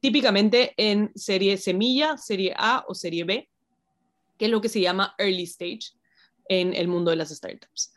[0.00, 3.48] típicamente en serie semilla, serie A o serie B,
[4.38, 5.92] que es lo que se llama early stage
[6.48, 7.92] en el mundo de las startups.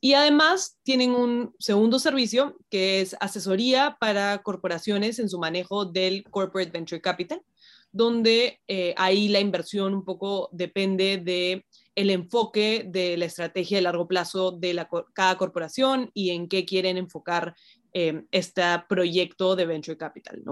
[0.00, 6.24] Y además tienen un segundo servicio que es asesoría para corporaciones en su manejo del
[6.24, 7.42] Corporate Venture Capital,
[7.90, 13.82] donde eh, ahí la inversión un poco depende de el enfoque de la estrategia de
[13.82, 17.54] largo plazo de cada corporación y en qué quieren enfocar
[17.92, 20.42] eh, este proyecto de venture capital.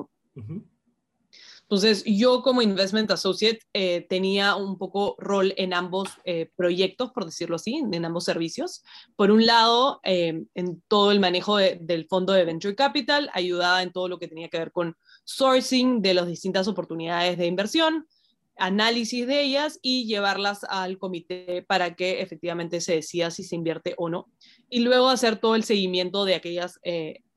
[1.71, 7.25] Entonces, yo como Investment Associate eh, tenía un poco rol en ambos eh, proyectos, por
[7.25, 8.83] decirlo así, en ambos servicios.
[9.14, 13.93] Por un lado, eh, en todo el manejo del fondo de Venture Capital, ayudaba en
[13.93, 18.09] todo lo que tenía que ver con sourcing de las distintas oportunidades de inversión,
[18.57, 23.95] análisis de ellas y llevarlas al comité para que efectivamente se decida si se invierte
[23.97, 24.29] o no.
[24.69, 26.81] Y luego hacer todo el seguimiento de aquellas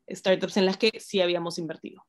[0.10, 2.03] startups en las que sí habíamos invertido.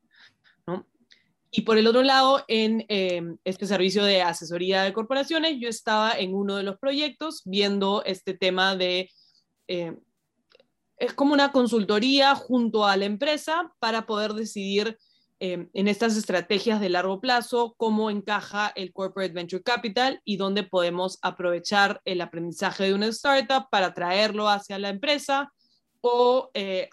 [1.57, 6.11] Y por el otro lado, en em, este servicio de asesoría de corporaciones, yo estaba
[6.11, 9.09] en uno de los proyectos viendo este tema de,
[9.69, 10.01] em,
[10.97, 14.99] es como una consultoría junto a la empresa para poder decidir
[15.39, 20.65] em, en estas estrategias de largo plazo cómo encaja el Corporate Venture Capital y dónde
[20.65, 25.53] podemos aprovechar el aprendizaje de una startup para traerlo hacia la empresa
[26.01, 26.89] o eh,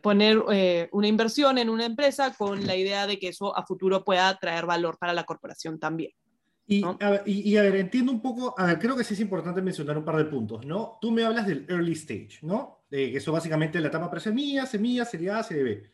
[0.00, 4.04] poner eh, una inversión en una empresa con la idea de que eso a futuro
[4.04, 6.12] pueda traer valor para la corporación también.
[6.66, 9.20] Y, a ver, y, a ver, entiendo un poco, a ver, creo que sí es
[9.20, 10.98] importante mencionar un par de puntos, ¿no?
[11.00, 12.84] Tú me hablas del early stage, ¿no?
[12.88, 15.90] De que eso básicamente es la etapa pre-semilla, semilla, serie A, serie B.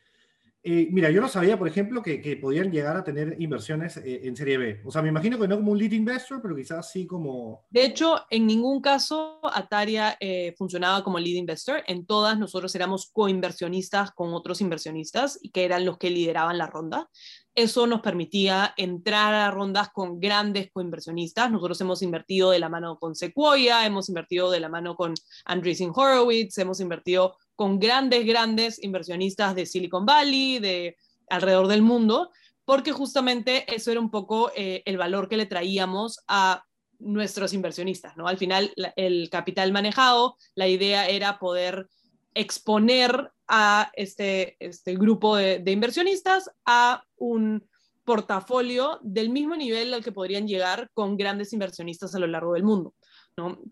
[0.69, 4.23] Eh, mira, yo no sabía, por ejemplo, que, que podían llegar a tener inversiones eh,
[4.25, 4.81] en Serie B.
[4.85, 7.65] O sea, me imagino que no como un lead investor, pero quizás sí como...
[7.71, 11.85] De hecho, en ningún caso Ataria eh, funcionaba como lead investor.
[11.87, 16.67] En todas nosotros éramos coinversionistas con otros inversionistas y que eran los que lideraban la
[16.67, 17.09] ronda.
[17.55, 21.49] Eso nos permitía entrar a rondas con grandes coinversionistas.
[21.49, 25.93] Nosotros hemos invertido de la mano con Sequoia, hemos invertido de la mano con Andreessen
[25.95, 30.97] Horowitz, hemos invertido con grandes, grandes inversionistas de Silicon Valley, de
[31.29, 32.31] alrededor del mundo,
[32.65, 36.65] porque justamente eso era un poco eh, el valor que le traíamos a
[36.99, 38.29] nuestros inversionistas, ¿no?
[38.29, 41.89] Al final, el capital manejado, la idea era poder
[42.35, 47.67] exponer a este, este grupo de, de inversionistas a un
[48.05, 52.63] portafolio del mismo nivel al que podrían llegar con grandes inversionistas a lo largo del
[52.63, 52.95] mundo.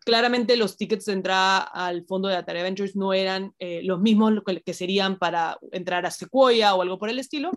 [0.04, 4.32] Claramente los tickets de entrada al fondo de Atari Ventures no eran eh, los mismos
[4.64, 7.50] que serían para entrar a Sequoia o algo por el estilo,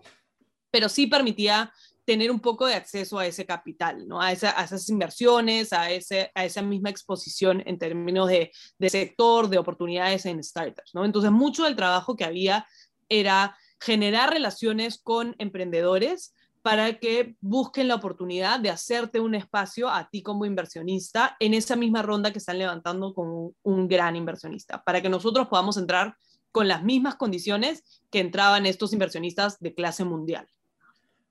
[0.71, 1.71] pero sí permitía
[2.05, 4.21] tener un poco de acceso a ese capital, ¿no?
[4.21, 10.41] a, esas inversiones, a, esa misma exposición en términos de, de sector, de oportunidades en
[10.41, 10.91] startups.
[10.93, 11.03] ¿no?
[11.03, 12.65] Entonces, mucho del trabajo que había
[13.09, 16.33] era generar relaciones con emprendedores
[16.67, 21.77] para que busquen la oportunidad de hacerte un espacio a ti como inversionista en esa
[21.77, 26.17] misma ronda que están levantando con un, gran inversionista, para que nosotros podamos entrar
[26.51, 30.45] con las mismas condiciones que entraban estos inversionistas de clase mundial.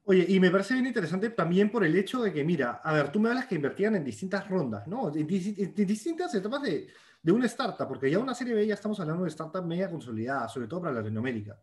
[0.05, 3.13] Oye, y me parece bien interesante también por el hecho de que, mira, a ver,
[3.13, 5.15] tú me hablas que invertían en distintas rondas, ¿no?
[5.15, 6.89] En, distintas etapas de,
[7.23, 10.49] de, una startup, porque ya una serie B ya estamos hablando de startup media consolidada,
[10.49, 11.61] sobre todo para Latinoamérica.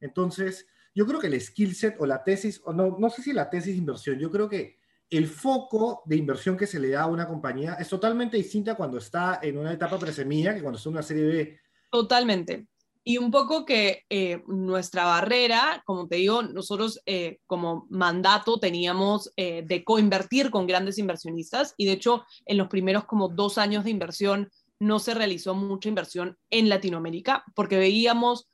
[0.00, 3.32] Entonces, yo creo que el skill set o la tesis, o no, no sé si
[3.32, 4.78] la tesis de inversión, yo creo que
[5.10, 8.98] el foco de inversión que se le da a una compañía es totalmente distinta cuando
[8.98, 11.60] está en una etapa presemilla que cuando está en una serie B.
[11.90, 12.66] Totalmente.
[13.02, 19.32] Y un poco que eh, nuestra barrera, como te digo, nosotros eh, como mandato teníamos
[19.36, 23.84] eh, de coinvertir con grandes inversionistas y de hecho en los primeros como dos años
[23.84, 28.48] de inversión no se realizó mucha inversión en Latinoamérica porque veíamos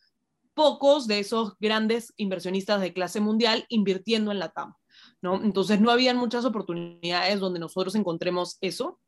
[0.56, 4.72] pocos de esos grandes inversionistas de clase mundial invirtiendo en la TAM.
[5.20, 5.36] ¿no?
[5.44, 8.98] Entonces no habían muchas oportunidades donde nosotros encontremos eso.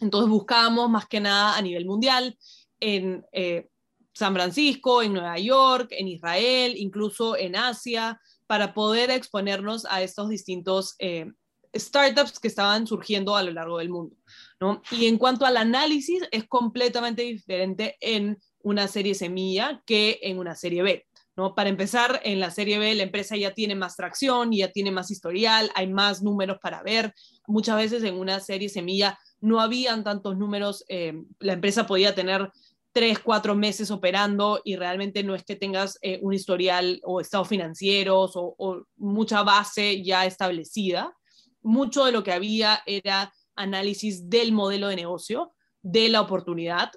[0.00, 2.36] Entonces buscábamos más que nada a nivel mundial,
[2.80, 3.68] en eh,
[4.12, 10.28] San Francisco, en Nueva York, en Israel, incluso en Asia, para poder exponernos a estos
[10.28, 11.32] distintos eh,
[11.74, 14.14] startups que estaban surgiendo a lo largo del mundo.
[14.60, 14.82] ¿no?
[14.90, 20.54] Y en cuanto al análisis, es completamente diferente en una serie semilla que en una
[20.54, 21.06] serie B.
[21.36, 21.54] ¿no?
[21.54, 25.10] Para empezar, en la serie B la empresa ya tiene más tracción, ya tiene más
[25.10, 27.14] historial, hay más números para ver.
[27.46, 32.50] Muchas veces en una serie semilla no habían tantos números, eh, la empresa podía tener
[32.92, 37.48] tres, cuatro meses operando y realmente no es que tengas eh, un historial o estados
[37.48, 41.16] financieros o, o, mucha base ya establecida.
[41.62, 46.90] Mucho de lo que había era análisis del modelo de negocio, de la oportunidad,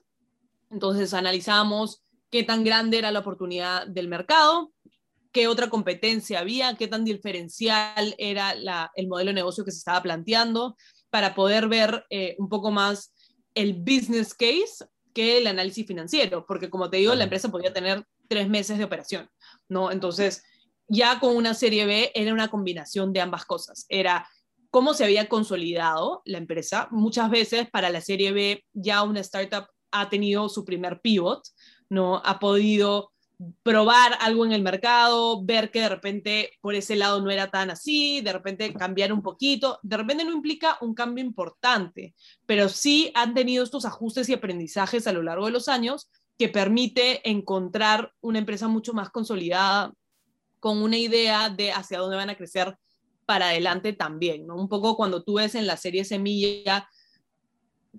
[0.73, 4.73] entonces analizamos qué tan grande era la oportunidad del mercado,
[5.31, 8.51] qué otra competencia había, qué tan diferencial era
[8.95, 10.75] el modelo de negocio que se estaba planteando,
[11.09, 13.13] para poder ver eh, un poco más
[13.53, 18.03] el business case que el análisis financiero, porque como te digo, la empresa podía tener
[18.27, 19.29] tres meses de operación,
[19.69, 19.91] ¿no?
[19.91, 20.43] Entonces,
[20.87, 23.85] ya con una serie B era una combinación de ambas cosas.
[23.89, 24.27] Era
[24.71, 26.87] cómo se había consolidado la empresa.
[26.89, 31.47] Muchas veces para la serie B ya una startup ha tenido su primer pivot,
[31.89, 32.21] ¿no?
[32.25, 33.13] Ha podido
[33.63, 37.69] probar algo en el mercado, ver que de repente por ese lado no era tan
[37.71, 42.13] así, de repente cambiar un poquito, de repente no implica un cambio importante,
[42.45, 46.49] pero sí han tenido estos ajustes y aprendizajes a lo largo de los años que
[46.49, 49.93] permite encontrar una empresa mucho más consolidada
[50.59, 52.77] con una idea de hacia dónde van a crecer
[53.25, 54.55] para adelante también, ¿no?
[54.55, 56.89] Un poco cuando tú ves en la serie Semilla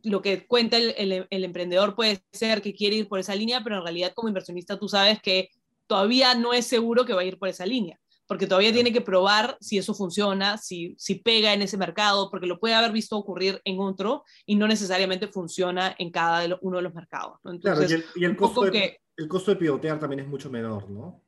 [0.03, 3.83] lo que cuenta el, emprendedor puede ser que quiere ir por esa línea, pero en
[3.83, 5.51] realidad como inversionista tú sabes que
[5.87, 9.01] todavía no es seguro que va a ir por esa línea, porque todavía tiene que
[9.01, 13.17] probar si eso funciona, si, si pega en ese mercado, porque lo puede haber visto
[13.17, 17.39] ocurrir en otro y no necesariamente funciona en cada uno de los mercados.
[17.45, 21.23] Entonces, y, el, costo de, el costo de pivotear también es mucho menor, ¿no?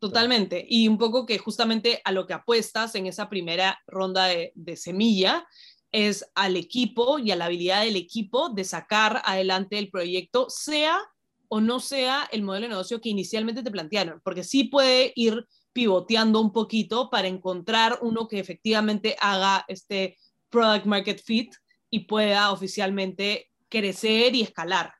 [0.00, 0.64] Totalmente.
[0.66, 4.74] Y un poco que justamente a lo que apuestas en esa primera ronda de, de
[4.74, 5.46] semilla
[5.92, 11.00] es al equipo y a la habilidad del equipo de sacar adelante el proyecto, sea
[11.48, 15.46] o no sea el modelo de negocio que inicialmente te plantearon, porque sí puede ir
[15.72, 20.16] pivoteando un poquito para encontrar uno que efectivamente haga este
[20.48, 21.52] product market fit
[21.90, 24.94] y pueda oficialmente crecer y escalar.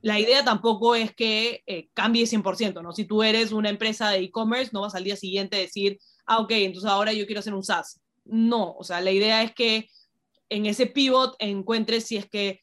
[0.00, 2.92] La idea tampoco es que eh, cambie 100%, ¿no?
[2.92, 6.38] Si tú eres una empresa de e-commerce, no vas al día siguiente a decir, ah,
[6.38, 9.88] ok, entonces ahora yo quiero hacer un SaaS no, o sea, la idea es que
[10.48, 12.60] en ese pivot encuentres si es que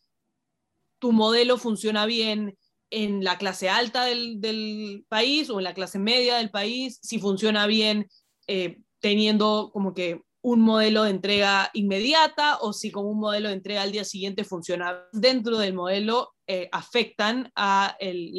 [0.99, 2.57] tu modelo funciona bien
[2.91, 7.67] en la clase alta del, país o en la clase media del país, si funciona
[7.67, 8.07] bien
[8.47, 13.55] eh, teniendo como que un modelo de entrega inmediata o si con un modelo de
[13.55, 18.33] entrega al día siguiente funciona dentro del modelo, eh, afectan a el,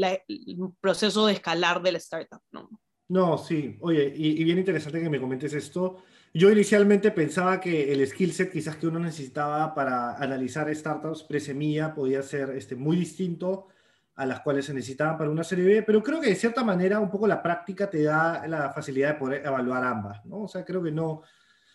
[0.80, 2.40] proceso de escalar del startup.
[2.50, 2.68] No,
[3.10, 3.76] no sí.
[3.80, 6.04] Oye, y, bien interesante que me comentes esto.
[6.32, 11.92] Yo inicialmente pensaba que el skill set quizás que uno necesitaba para analizar startups pre-semilla
[11.92, 13.66] podía ser este, muy distinto
[14.14, 17.00] a las cuales se necesitaban para una serie B, pero creo que de cierta manera
[17.00, 20.42] un poco la práctica te da la facilidad de poder evaluar ambas, ¿no?
[20.42, 21.22] O sea, creo que no...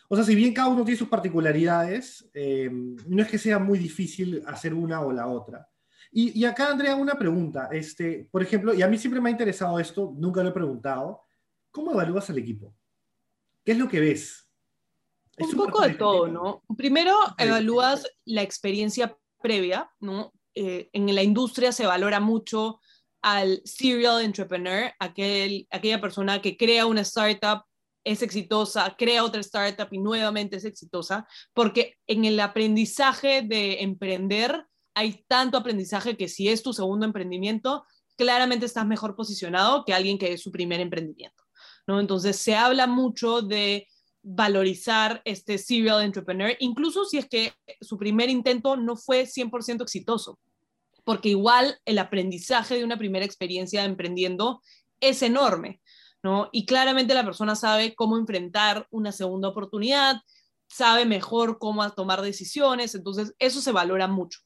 [0.07, 3.77] O sea, si bien cada uno tiene sus particularidades, eh, no es que sea muy
[3.77, 5.67] difícil hacer una o la otra.
[6.11, 7.67] Y, y, acá, Andrea, una pregunta.
[7.73, 11.24] Este, por ejemplo, y a mí siempre me ha interesado esto, nunca lo he preguntado,
[11.75, 12.73] ¿cómo evalúas al equipo?
[13.65, 14.47] ¿Qué es lo que ves?
[15.37, 16.63] Un poco de todo, ¿no?
[16.77, 20.31] Primero evalúas la experiencia previa, ¿no?
[20.53, 22.79] Eh, en la industria se valora mucho
[23.21, 27.63] al serial entrepreneur, aquel, aquella persona que crea una startup,
[28.05, 34.65] es exitosa, crea otra startup y nuevamente es exitosa, porque en el aprendizaje de emprender
[34.93, 37.83] hay tanto aprendizaje que si es tu segundo emprendimiento,
[38.15, 41.44] claramente estás mejor posicionado que alguien que es su primer emprendimiento,
[41.87, 43.87] Entonces se habla mucho de
[44.27, 50.39] valorizar este serial entrepreneur, incluso si es que su primer intento no fue 100% exitoso,
[51.03, 54.63] porque igual el aprendizaje de una primera experiencia emprendiendo
[54.99, 55.79] es enorme,
[56.23, 56.49] ¿no?
[56.51, 60.17] Y claramente la persona sabe cómo enfrentar una segunda oportunidad,
[60.67, 64.39] sabe mejor cómo tomar decisiones, entonces eso se valora mucho.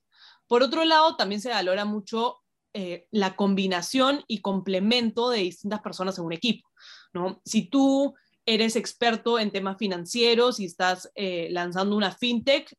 [0.48, 2.40] Por otro lado, también se valora mucho
[2.74, 6.68] eh, la combinación y complemento de distintas personas en un equipo,
[7.14, 7.42] ¿no?
[7.46, 12.76] Si tú eres experto en temas financieros y estás eh, lanzando una fintech,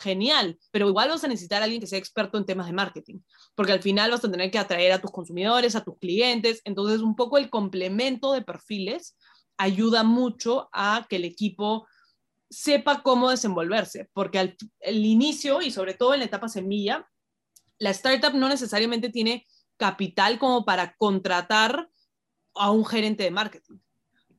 [0.00, 3.18] genial, pero igual vas a necesitar a alguien que sea experto en temas de marketing,
[3.54, 7.00] porque al final vas a tener que atraer a tus consumidores, a tus clientes, entonces
[7.00, 9.16] un poco el complemento de perfiles
[9.58, 11.86] ayuda mucho a que el equipo
[12.48, 14.56] sepa cómo desenvolverse, porque al
[14.86, 17.06] inicio y sobre todo en la etapa semilla,
[17.78, 21.89] la startup no necesariamente tiene capital como para contratar
[22.54, 23.78] a un gerente de marketing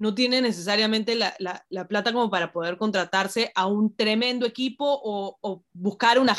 [0.01, 6.17] no tiene necesariamente la, plata como para poder contratarse a un tremendo equipo o, buscar
[6.17, 6.35] una,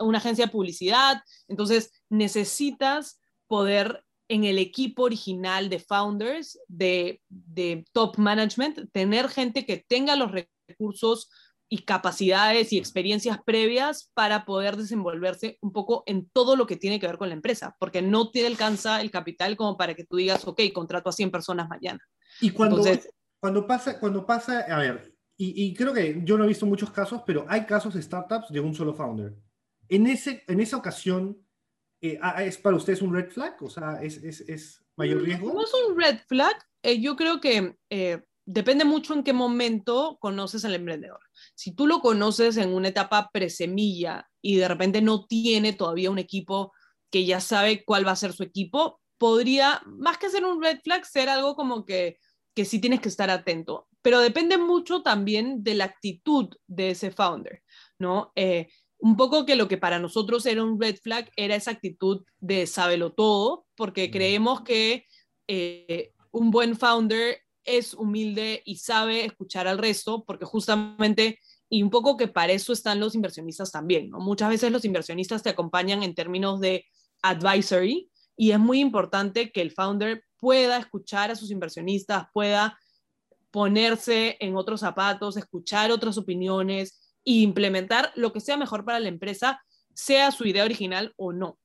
[0.00, 1.22] una agencia de publicidad.
[1.46, 9.64] Entonces, necesitas poder en el equipo original de founders, de, de top management, tener gente
[9.64, 10.32] que tenga los
[10.66, 11.30] recursos
[11.68, 17.00] y capacidades y experiencias previas para poder desenvolverse un poco en todo lo que tiene
[17.00, 20.16] que ver con la empresa, porque no te alcanza el capital como para que tú
[20.16, 22.00] digas, ok, contrato a 100 personas mañana.
[22.40, 22.82] Y cuando,
[23.40, 27.22] cuando pasa, cuando pasa, a ver, y, creo que yo no he visto muchos casos,
[27.26, 29.34] pero hay casos de startups de un solo founder.
[29.88, 31.36] En, ese, en esa ocasión,
[32.00, 33.60] eh, ¿es para ustedes un red flag?
[33.60, 35.52] O sea, ¿es, es, es mayor mm, riesgo?
[35.52, 36.54] No es un red flag.
[36.82, 41.20] Eh, yo creo que eh, depende mucho en qué momento conoces al emprendedor.
[41.54, 46.18] Si tú lo conoces en una etapa presemilla y de repente no tiene todavía un
[46.18, 46.72] equipo
[47.10, 50.80] que ya sabe cuál va a ser su equipo, podría, más que ser un red
[50.82, 52.18] flag, ser algo como que
[52.54, 57.10] que sí tienes que estar atento, pero depende mucho también de la actitud de ese
[57.10, 57.62] founder,
[57.98, 58.32] ¿no?
[58.36, 58.68] Eh,
[58.98, 62.66] un poco que lo que para nosotros era un red flag era esa actitud de
[62.66, 65.06] sábelo todo, porque creemos que
[65.48, 71.38] eh, un buen founder es humilde y sabe escuchar al resto, porque justamente,
[71.68, 74.10] y un poco que para eso están los inversionistas también.
[74.10, 76.84] Muchas veces los inversionistas te acompañan en términos de
[77.22, 82.78] advisory y es muy importante que el founder pueda escuchar a sus inversionistas, pueda
[83.50, 89.08] ponerse en otros zapatos, escuchar otras opiniones e implementar lo que sea mejor para la
[89.08, 89.62] empresa,
[89.94, 91.58] sea su idea original o no.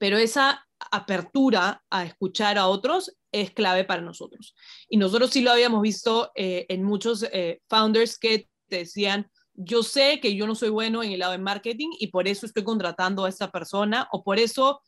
[0.00, 4.54] Pero esa apertura a escuchar a otros es clave para nosotros.
[4.88, 9.82] Y nosotros sí lo habíamos visto eh, en muchos eh, founders que te decían, yo
[9.82, 12.64] sé que yo no soy bueno en el lado de marketing y por eso estoy
[12.64, 14.80] contratando a esta persona o por eso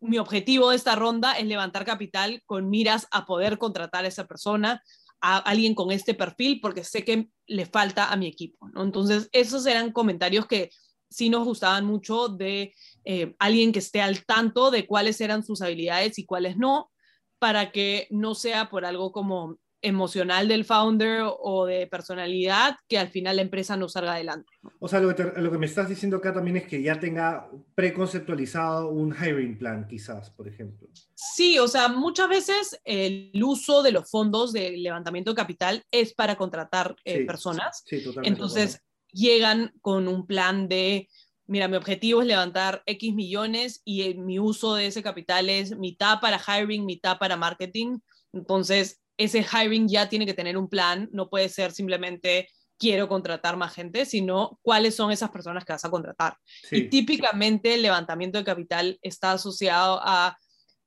[0.00, 4.26] mi objetivo de esta ronda es levantar capital con miras a poder contratar a esa
[4.26, 4.82] persona,
[5.20, 8.70] a alguien con este perfil, porque sé que le falta a mi equipo.
[8.76, 10.70] Entonces, esos eran comentarios que
[11.10, 12.74] sí nos gustaban mucho de
[13.10, 16.90] eh, alguien que esté al tanto de cuáles eran sus habilidades y cuáles no,
[17.38, 23.08] para que no sea por algo como emocional del founder o de personalidad que al
[23.08, 24.50] final la empresa no salga adelante.
[24.78, 27.48] O sea, lo que, lo que me estás diciendo acá también es que ya tenga
[27.74, 30.86] preconceptualizado un hiring plan, quizás, por ejemplo.
[31.14, 36.12] Sí, o sea, muchas veces el uso de los fondos de levantamiento de capital es
[36.12, 37.84] para contratar eh, personas.
[37.86, 38.28] Sí, totalmente.
[38.28, 38.82] Entonces,
[39.12, 41.08] llegan con un plan de,
[41.48, 45.76] mira, mi objetivo es levantar X millones y eh, mi uso de ese capital es
[45.76, 47.98] mitad para hiring, mitad para marketing.
[48.32, 53.56] Entonces, ese hiring ya tiene que tener un plan, no puede ser simplemente quiero contratar
[53.56, 56.36] más gente, sino cuáles son esas personas que vas a contratar.
[56.70, 60.38] Y típicamente el levantamiento de capital está asociado a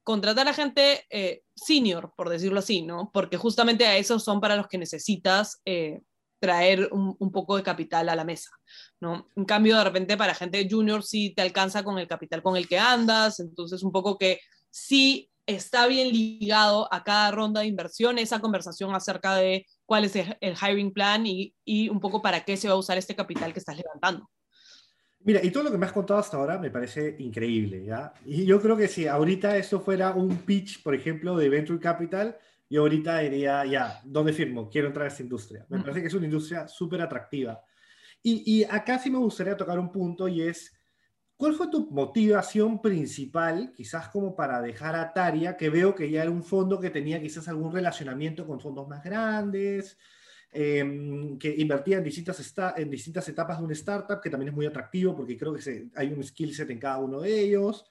[0.03, 3.11] contratar a gente eh, senior, por decirlo así, ¿no?
[3.13, 5.99] Porque justamente a esos son para los que necesitas eh,
[6.41, 8.49] traer un, un, poco de capital a la mesa,
[8.99, 9.29] ¿no?
[9.35, 12.67] En cambio, de repente para gente junior sí te alcanza con el capital con el
[12.67, 14.39] que andas, entonces un poco que
[14.71, 20.15] sí está bien ligado a cada ronda de inversión esa conversación acerca de cuál es
[20.15, 23.53] el hiring plan y, y, un poco para qué se va a usar este capital
[23.53, 24.27] que estás levantando.
[25.23, 28.11] Mira, y todo lo que me has contado hasta ahora me parece increíble, ¿ya?
[28.25, 32.37] Y yo creo que si ahorita esto fuera un pitch, por ejemplo, de Venture Capital,
[32.71, 34.69] yo ahorita diría, ya, ¿dónde firmo?
[34.69, 35.65] Quiero entrar a esta industria.
[35.69, 37.61] Me parece que es una industria súper atractiva.
[38.23, 40.71] Y, y acá sí me gustaría tocar un punto y es,
[41.41, 46.29] ¿Cuál fue tu motivación principal, quizás como para dejar Ataria, que veo que ya era
[46.29, 49.97] un fondo que tenía quizás algún relacionamiento con fondos más grandes,
[50.51, 54.67] em, que invertía en distintas, en distintas etapas de una startup, que también es muy
[54.67, 57.89] atractivo porque creo que hay un skill set en cada uno de ellos,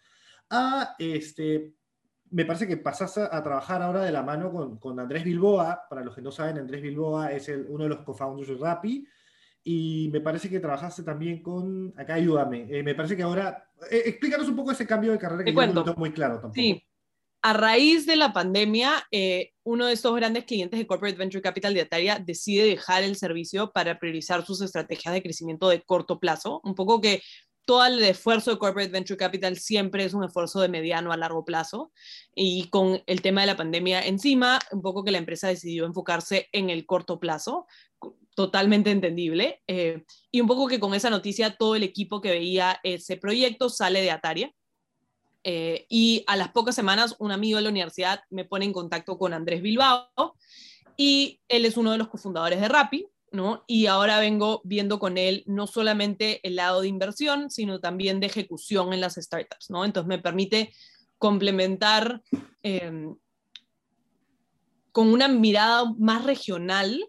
[0.49, 1.74] a este,
[2.31, 6.03] me parece que pasaste a trabajar ahora de la mano con, con Andrés Bilboa, para
[6.03, 9.07] los que no saben, Andrés Bilboa es el, uno de los co-founders de Rappi,
[9.62, 14.03] y me parece que trabajaste también con, acá ayúdame, eh, me parece que ahora, eh,
[14.07, 16.55] explícanos un poco ese cambio de carrera que no no muy claro tampoco.
[16.55, 16.83] Sí,
[17.43, 21.72] a raíz de la pandemia, eh, uno de estos grandes clientes de Corporate Venture Capital
[21.72, 26.61] de Ataria decide dejar el servicio para priorizar sus estrategias de crecimiento de corto plazo,
[26.64, 27.22] un poco que
[27.71, 31.45] todo el esfuerzo de Corporate Venture Capital siempre es un esfuerzo de mediano a largo
[31.45, 31.93] plazo.
[32.35, 36.49] Y con el tema de la pandemia encima, un poco que la empresa decidió enfocarse
[36.51, 37.68] en el corto plazo,
[38.35, 39.62] totalmente entendible.
[39.68, 40.03] Eh,
[40.33, 44.01] y un poco que con esa noticia todo el equipo que veía ese proyecto sale
[44.01, 44.53] de Ataria.
[45.45, 49.16] Eh, y a las pocas semanas un amigo de la universidad me pone en contacto
[49.16, 50.09] con Andrés Bilbao
[50.97, 53.64] y él es uno de los cofundadores de Rappi, ¿no?
[53.66, 58.26] Y ahora vengo viendo con él no solamente el lado de inversión, sino también de
[58.26, 59.85] ejecución en las startups, ¿no?
[59.85, 60.72] Entonces me permite
[61.18, 62.22] complementar
[62.62, 63.14] em,
[64.93, 67.09] con una mirada más regional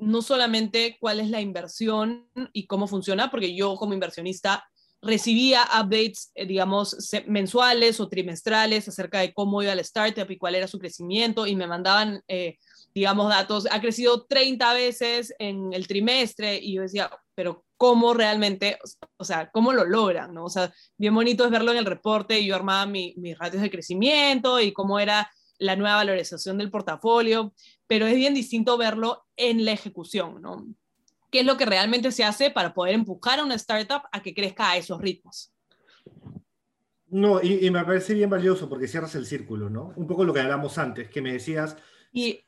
[0.00, 4.64] no solamente cuál es la inversión y cómo funciona, porque yo como inversionista
[5.02, 10.54] recibía updates, eh, digamos, mensuales o trimestrales acerca de cómo iba la startup y cuál
[10.54, 12.58] era su crecimiento y me mandaban, eh,
[12.94, 13.66] digamos, datos.
[13.70, 18.78] Ha crecido 30 veces en el trimestre y yo decía, pero ¿cómo realmente,
[19.16, 20.34] o sea, cómo lo logran?
[20.34, 20.44] ¿no?
[20.44, 23.70] O sea, bien bonito es verlo en el reporte y yo armaba mis ratios de
[23.70, 25.30] crecimiento y cómo era
[25.60, 27.52] la nueva valorización del portafolio,
[27.86, 30.66] pero es bien distinto verlo en la ejecución, ¿no?
[31.30, 34.34] ¿Qué es lo que realmente se hace para poder empujar a una startup a que
[34.34, 35.52] crezca a esos ritmos?
[37.08, 39.92] No, y, me parece bien valioso porque cierras el círculo, ¿no?
[39.96, 41.76] Un poco lo que hablamos antes, que me decías.
[42.12, 42.44] Y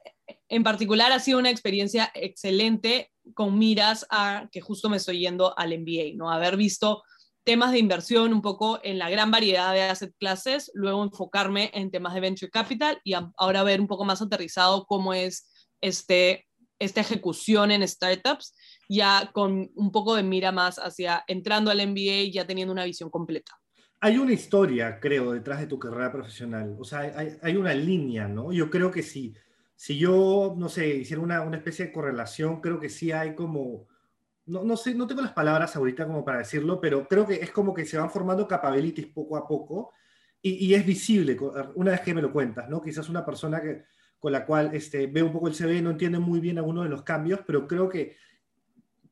[0.48, 5.56] en particular ha sido una experiencia excelente con miras a que justo me estoy yendo
[5.58, 6.30] al MBA, ¿no?
[6.30, 7.02] Haber visto
[7.44, 11.90] temas de inversión un poco en la gran variedad de asset classes, luego enfocarme en
[11.90, 15.50] temas de venture capital y ahora ver un poco más aterrizado cómo es
[15.80, 16.46] este,
[16.78, 18.54] esta ejecución en startups,
[18.88, 23.10] ya con un poco de mira más hacia entrando al MBA, ya teniendo una visión
[23.10, 23.52] completa.
[24.00, 26.76] hay una historia, creo, detrás de tu carrera profesional.
[26.78, 28.52] O sea, hay, hay una línea, ¿no?
[28.52, 29.32] Yo creo que sí.
[29.89, 33.89] Yo, no sé, hiciera una, una especie de correlación, creo que sí hay como
[34.47, 37.51] no, no, sé, no tengo las palabras ahorita como para decirlo, pero creo que es
[37.51, 39.93] como que se van formando capabilities poco a poco
[40.45, 41.37] y, es visible
[41.76, 42.83] una vez que me lo cuentas, ¿no?
[42.83, 43.85] Quizás una persona que,
[44.18, 46.91] con la cual este, ve un poco el CV no entiende muy bien algunos de
[46.91, 48.16] los cambios, pero creo que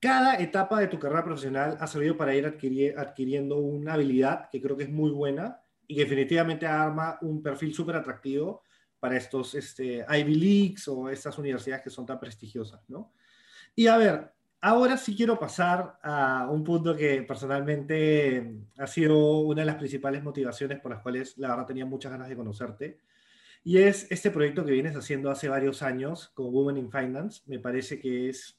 [0.01, 4.77] cada etapa de tu carrera profesional ha servido para ir adquiriendo una habilidad que creo
[4.77, 8.64] que es muy buena y que definitivamente arma un perfil súper atractivo
[9.01, 13.12] para estos este, Ivy Leagues o estas universidades que son tan prestigiosas, ¿no?
[13.74, 19.62] Y a ver, ahora sí quiero pasar a un punto que personalmente ha sido una
[19.62, 23.01] de las principales motivaciones por las cuales la verdad tenía muchas ganas de conocerte.
[23.62, 27.42] Y es este proyecto que vienes haciendo hace varios años con Women in Finance.
[27.46, 28.59] Me parece que es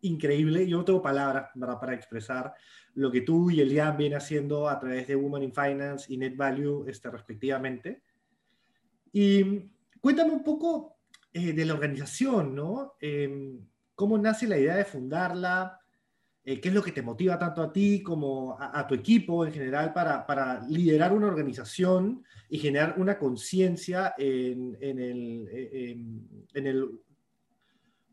[0.00, 0.66] increíble.
[0.66, 2.54] Yo no tengo palabras para, para expresar
[2.94, 6.36] lo que tú y Elian vienen haciendo a través de Women in Finance y Net
[6.36, 8.02] Value este, respectivamente.
[9.12, 9.70] Y
[10.00, 10.98] cuéntame un poco
[11.32, 12.94] eh, de la organización, ¿no?
[13.00, 13.60] Em,
[13.94, 15.78] ¿Cómo nace la idea de fundarla?
[16.44, 19.52] Eh, ¿Qué es lo que te motiva tanto a ti como a, tu equipo en
[19.52, 26.90] general para, para, liderar una organización y generar una conciencia en, en, el, en, el,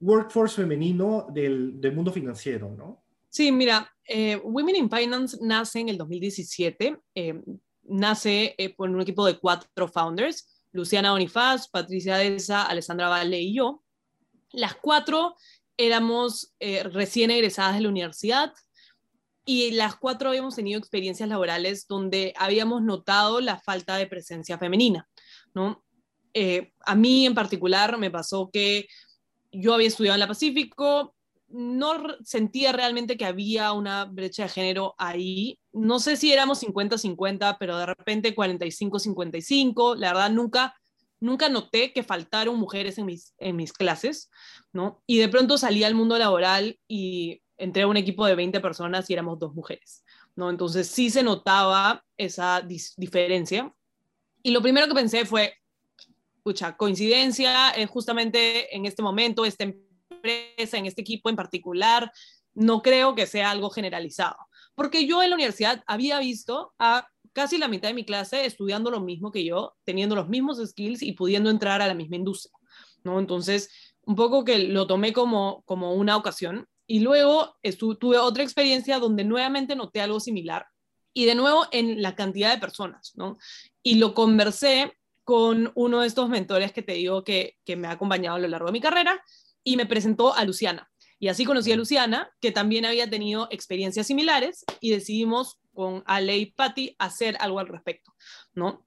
[0.01, 3.03] workforce femenino del, del, mundo financiero, ¿no?
[3.29, 7.41] Sí, mira, eh, Women in Finance nace en el 2017, eh,
[7.83, 13.82] nace por un equipo de cuatro founders, Luciana Bonifaz, Patricia Deza, Alessandra Valle y yo.
[14.51, 15.36] Las cuatro
[15.78, 18.53] éramos eh, recién egresadas de la universidad
[19.45, 25.07] y las cuatro habíamos tenido experiencias laborales donde habíamos notado la falta de presencia femenina,
[25.53, 25.86] ¿no?
[26.34, 28.89] Eh, a mí en particular me pasó que
[29.53, 31.15] yo había estudiado en la Pacífico,
[31.48, 35.60] no sentía realmente que había una brecha de género ahí.
[35.72, 39.96] No sé si éramos 50-50, pero de repente 45-55.
[39.96, 40.76] La verdad, nunca
[41.20, 44.30] nunca noté que faltaron mujeres en mis, en mis clases,
[44.72, 45.02] ¿no?
[45.06, 49.10] Y de pronto salí al mundo laboral y entré a un equipo de 20 personas
[49.10, 50.04] y éramos dos mujeres,
[50.36, 50.50] ¿no?
[50.50, 52.62] Entonces sí se notaba esa
[52.98, 53.74] diferencia.
[54.43, 55.56] Y lo primero que pensé fue,
[56.38, 59.66] escucha, coincidencia, es justamente en este momento, esta
[60.10, 62.12] empresa, en este equipo en particular,
[62.53, 64.38] no creo que sea algo generalizado.
[64.76, 68.89] Porque yo en la universidad había visto a casi la mitad de mi clase estudiando
[68.89, 72.58] lo mismo que yo, teniendo los mismos skills y pudiendo entrar a la misma industria,
[73.03, 73.20] ¿no?
[73.20, 73.70] Entonces,
[74.06, 77.58] un poco que lo tomé como, como una ocasión y luego
[77.99, 80.66] tuve otra experiencia donde nuevamente noté algo similar
[81.14, 83.38] y de nuevo en la cantidad de personas, ¿no?
[83.84, 87.91] Y lo conversé con uno de estos mentores que te digo que, que me ha
[87.91, 89.22] acompañado a lo largo de mi carrera
[89.66, 90.89] y me presentó a Luciana.
[91.20, 96.38] Y así conocí a Luciana, que también había tenido experiencias similares y decidimos con Ale
[96.38, 98.13] y Patty hacer algo al respecto,
[98.53, 98.86] ¿no?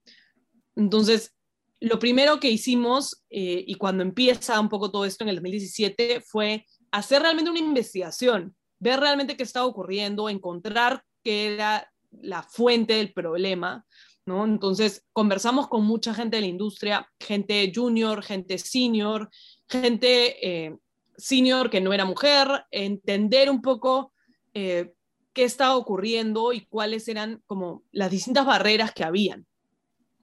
[0.76, 1.34] Entonces,
[1.80, 6.20] lo primero que hicimos, eh, y cuando empieza un poco todo esto en el 2017,
[6.20, 12.94] fue hacer realmente una investigación, ver realmente qué estaba ocurriendo, encontrar qué era la fuente
[12.94, 13.84] del problema,
[14.26, 14.44] ¿no?
[14.44, 19.28] Entonces, conversamos con mucha gente de la industria, gente junior, gente senior,
[19.68, 20.78] gente eh,
[21.16, 24.12] senior que no era mujer, entender un poco
[24.54, 24.94] eh,
[25.32, 29.46] qué estaba ocurriendo y cuáles eran como las distintas barreras que habían,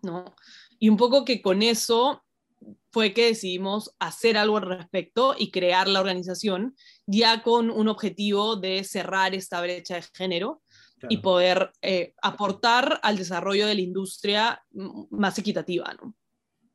[0.01, 0.35] ¿no?
[0.79, 2.23] Y un poco que con eso
[2.91, 6.75] fue que decidimos hacer algo al respecto y crear la organización
[7.05, 10.61] ya con un objetivo de cerrar esta brecha de género
[11.09, 14.63] y poder eh, aportar al desarrollo de la industria
[15.11, 16.15] más equitativa, ¿no?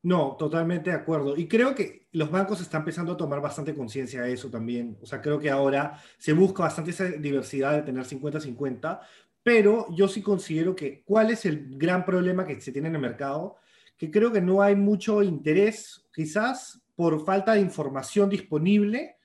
[0.02, 1.36] No, totalmente de acuerdo.
[1.36, 4.96] Y creo que los bancos están empezando a tomar bastante conciencia de eso también.
[5.02, 9.00] O sea, creo que ahora se busca bastante esa diversidad de tener 50-50,
[9.42, 13.00] pero yo sí considero que cuál es el gran problema que se tiene en el
[13.00, 13.56] mercado,
[13.96, 19.16] que creo que no hay mucho interés, quizás por falta de información disponible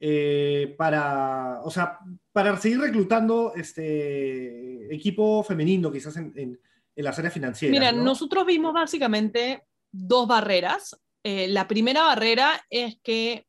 [0.00, 1.98] eh, para, o sea,
[2.32, 6.58] para seguir reclutando este equipo femenino, quizás en, en,
[6.96, 7.78] las áreas financieras.
[7.78, 9.62] Mira, nosotros vimos básicamente
[9.92, 10.96] dos barreras.
[11.24, 13.46] Eh, la primera barrera es que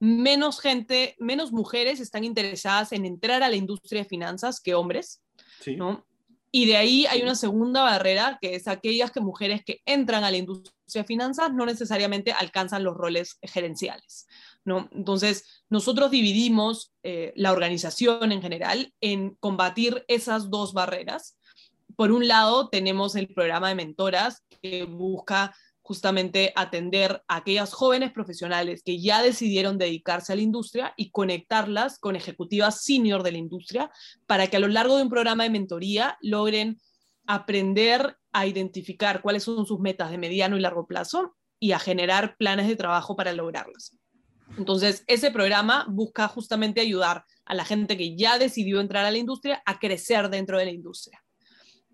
[0.00, 5.22] menos gente, menos mujeres están interesadas en entrar a la industria de finanzas que hombres,
[5.76, 6.06] ¿no?
[6.52, 10.32] Y de ahí hay una segunda barrera, que es aquellas que mujeres que entran a
[10.32, 14.26] la industria de finanzas no necesariamente alcanzan los roles gerenciales,
[14.64, 14.88] ¿no?
[14.92, 21.38] Entonces, nosotros dividimos eh, la organización en general en combatir esas dos barreras.
[21.94, 25.54] Por un lado, tenemos el programa de mentoras que busca
[25.90, 31.98] justamente atender a aquellas jóvenes profesionales que ya decidieron dedicarse a la industria y conectarlas
[31.98, 33.90] con ejecutivas senior de la industria
[34.28, 36.78] para que a lo largo de un programa de mentoría logren
[37.26, 42.36] aprender a identificar cuáles son sus metas de mediano y largo plazo y a generar
[42.36, 43.98] planes de trabajo para lograrlas.
[44.56, 49.18] Entonces, ese programa busca justamente ayudar a la gente que ya decidió entrar a la
[49.18, 51.20] industria a crecer dentro de la industria.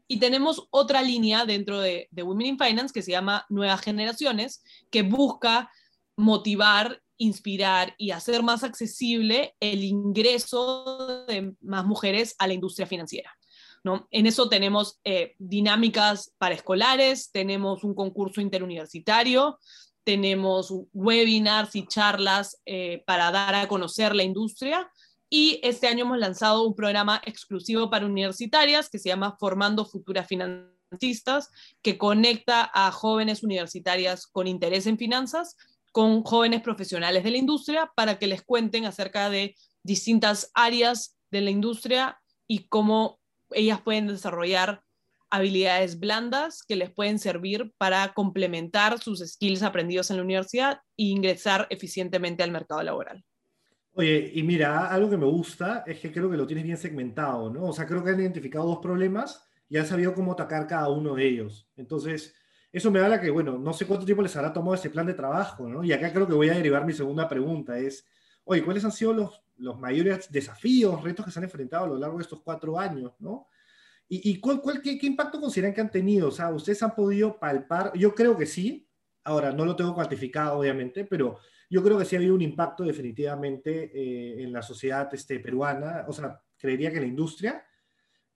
[0.09, 4.63] Y tenemos otra línea dentro de, de Women in Finance que se llama Nuevas Generaciones,
[4.91, 5.71] que busca
[6.17, 13.37] motivar, inspirar y hacer más accesible el ingreso de más mujeres a la industria financiera.
[13.85, 14.09] ¿no?
[14.11, 19.59] En eso tenemos eh, dinámicas para escolares, tenemos un concurso interuniversitario,
[20.03, 24.91] tenemos webinars y charlas eh, para dar a conocer la industria.
[25.29, 30.29] Y este año hemos lanzado un programa exclusivo para universitarias que se llama Formando Futuras
[30.29, 31.51] Financistas,
[31.83, 35.57] que conecta a jóvenes universitarias con interés en finanzas
[35.97, 41.41] con jóvenes profesionales de la industria para que les cuenten acerca de distintas áreas de
[41.41, 43.19] la industria y cómo
[43.53, 44.83] ellas pueden desarrollar
[45.31, 51.05] habilidades blandas que les pueden servir para complementar sus skills aprendidos en la universidad e
[51.05, 53.25] ingresar eficientemente al mercado laboral.
[53.99, 57.49] Oye, y mira, algo que me gusta es que creo que lo tienes bien segmentado,
[57.49, 57.65] ¿no?
[57.65, 61.15] O sea, creo que han identificado dos problemas y han sabido cómo atacar cada uno
[61.15, 61.67] de ellos.
[61.79, 62.35] Entonces,
[62.71, 65.15] eso me habla que, bueno, no sé cuánto tiempo les habrá tomado ese plan de
[65.15, 65.83] trabajo, ¿no?
[65.83, 68.07] Y acá creo que voy a derivar mi segunda pregunta, es,
[68.45, 71.97] oye, ¿cuáles han sido los, los mayores desafíos, retos que se han enfrentado a lo
[71.97, 73.49] largo de estos cuatro años, ¿no?
[74.11, 76.29] ¿Y, cuál, cuál qué, qué, impacto consideran que han tenido?
[76.29, 77.93] O sea, ¿ustedes han podido palpar?
[77.95, 78.87] Yo creo que sí.
[79.25, 81.39] Ahora, no lo tengo cuantificado, obviamente, pero
[81.69, 86.05] yo creo que sí ha habido un impacto definitivamente eh, en la sociedad este, peruana.
[86.09, 87.65] O sea, creería que la industria.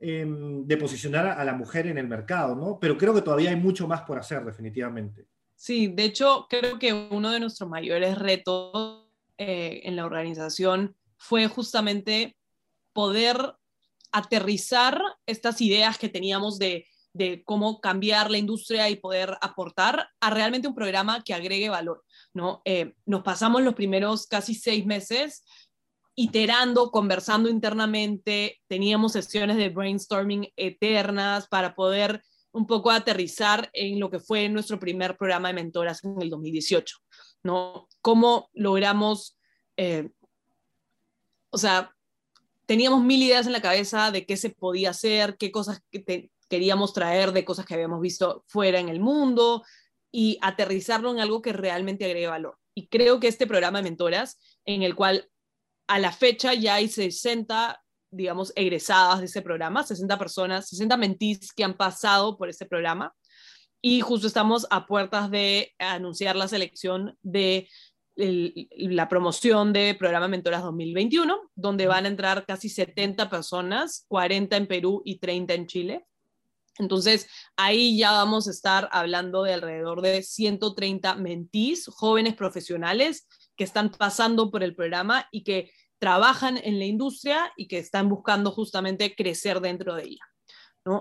[0.02, 2.78] Em, de posicionar a, la mujer en el mercado, ¿no?
[2.80, 5.26] Pero creo que todavía hay mucho más por hacer, definitivamente.
[5.54, 9.04] Sí, de hecho, creo que uno de nuestros mayores retos
[9.36, 12.34] eh, en la organización fue justamente
[12.94, 13.36] poder
[14.10, 20.30] aterrizar estas ideas que teníamos de, de, cómo cambiar la industria y poder aportar a
[20.30, 22.02] realmente un programa que agregue valor.
[22.34, 22.62] ¿No?
[22.64, 25.44] Eh, nos pasamos los primeros casi seis meses
[26.14, 32.22] iterando, conversando internamente, teníamos sesiones de brainstorming eternas para poder
[32.52, 36.98] un poco aterrizar en lo que fue nuestro primer programa de mentoras en el 2018,
[37.44, 37.88] ¿no?
[38.02, 39.38] Cómo logramos,
[39.76, 40.10] eh,
[41.50, 41.94] o sea,
[42.66, 46.92] teníamos mil ideas en la cabeza de qué se podía hacer, qué cosas que queríamos
[46.92, 49.62] traer de cosas que habíamos visto fuera en el mundo
[50.12, 52.58] y aterrizarlo en algo que realmente agregue valor.
[52.74, 55.28] Y creo que este programa de mentoras, en el cual
[55.88, 61.52] a la fecha ya hay 60, digamos, egresadas de ese programa, 60 personas, 60 mentís
[61.52, 63.14] que han pasado por ese programa.
[63.82, 67.68] Y justo estamos a puertas de anunciar la selección de
[68.16, 74.66] la promoción de programa Mentoras 2021, donde van a entrar casi 70 personas, 40 en
[74.66, 76.06] Perú y 30 en Chile.
[76.80, 83.64] Entonces, ahí ya vamos a estar hablando de alrededor de 130 mentís, jóvenes profesionales que
[83.64, 88.50] están pasando por el programa y que trabajan en la industria y que están buscando
[88.50, 90.24] justamente crecer dentro de ella.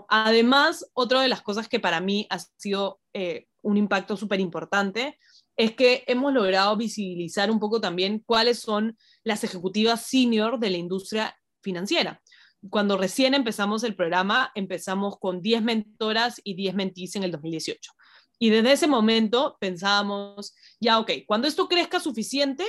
[0.10, 5.18] Además, otra de las cosas que para mí ha sido eh, un impacto súper importante
[5.56, 10.78] es que hemos logrado visibilizar un poco también cuáles son las ejecutivas senior de la
[10.78, 12.22] industria financiera.
[12.70, 17.92] Cuando recién empezamos el programa, empezamos con 10 mentoras y 10 mentís en el 2018.
[18.38, 22.66] Y desde ese momento pensábamos, ya, ok, cuando esto crezca suficiente,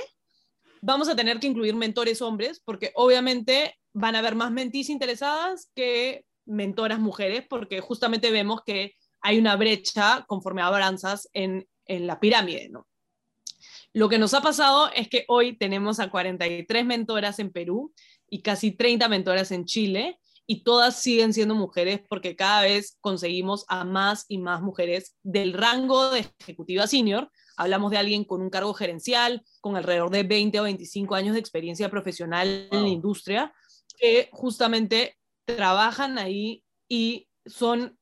[0.81, 5.69] vamos a tener que incluir mentores hombres, porque obviamente van a haber más mentís interesadas
[5.75, 12.19] que mentoras mujeres, porque justamente vemos que hay una brecha conforme avanzas en, en la
[12.19, 12.87] pirámide, ¿no?
[13.93, 17.93] Lo que nos ha pasado es que hoy tenemos a 43 mentoras en Perú
[18.31, 20.17] y casi 30 mentoras en Chile,
[20.47, 25.53] y todas siguen siendo mujeres porque cada vez conseguimos a más y más mujeres del
[25.53, 27.31] rango de ejecutiva senior.
[27.57, 31.39] Hablamos de alguien con un cargo gerencial, con alrededor de 20 o 25 años de
[31.39, 33.53] experiencia profesional en la industria,
[33.97, 35.15] que justamente
[35.45, 37.97] trabajan ahí y son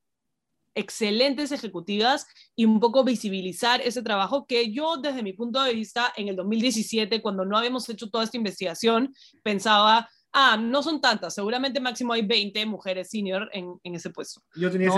[0.74, 2.26] excelentes ejecutivas
[2.56, 6.36] y un poco visibilizar ese trabajo que yo desde mi punto de vista en el
[6.36, 12.12] 2017, cuando no habíamos hecho toda esta investigación, pensaba, ah, no son tantas, seguramente máximo
[12.12, 14.42] hay 20 mujeres senior en, en ese puesto.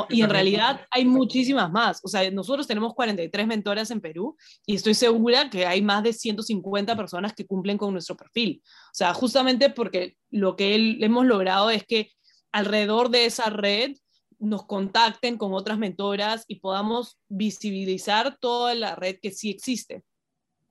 [0.09, 2.01] y en realidad hay muchísimas más.
[2.03, 6.13] O sea, nosotros tenemos 43 mentoras en Perú y estoy segura que hay más de
[6.13, 8.63] 150 personas que cumplen con nuestro perfil.
[8.65, 12.11] O sea, justamente porque lo que hemos logrado es que
[12.53, 13.97] alrededor de esa red
[14.39, 20.03] nos contacten con otras mentoras y podamos visibilizar toda la red que sí existe.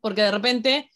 [0.02, 0.90] Porque de repente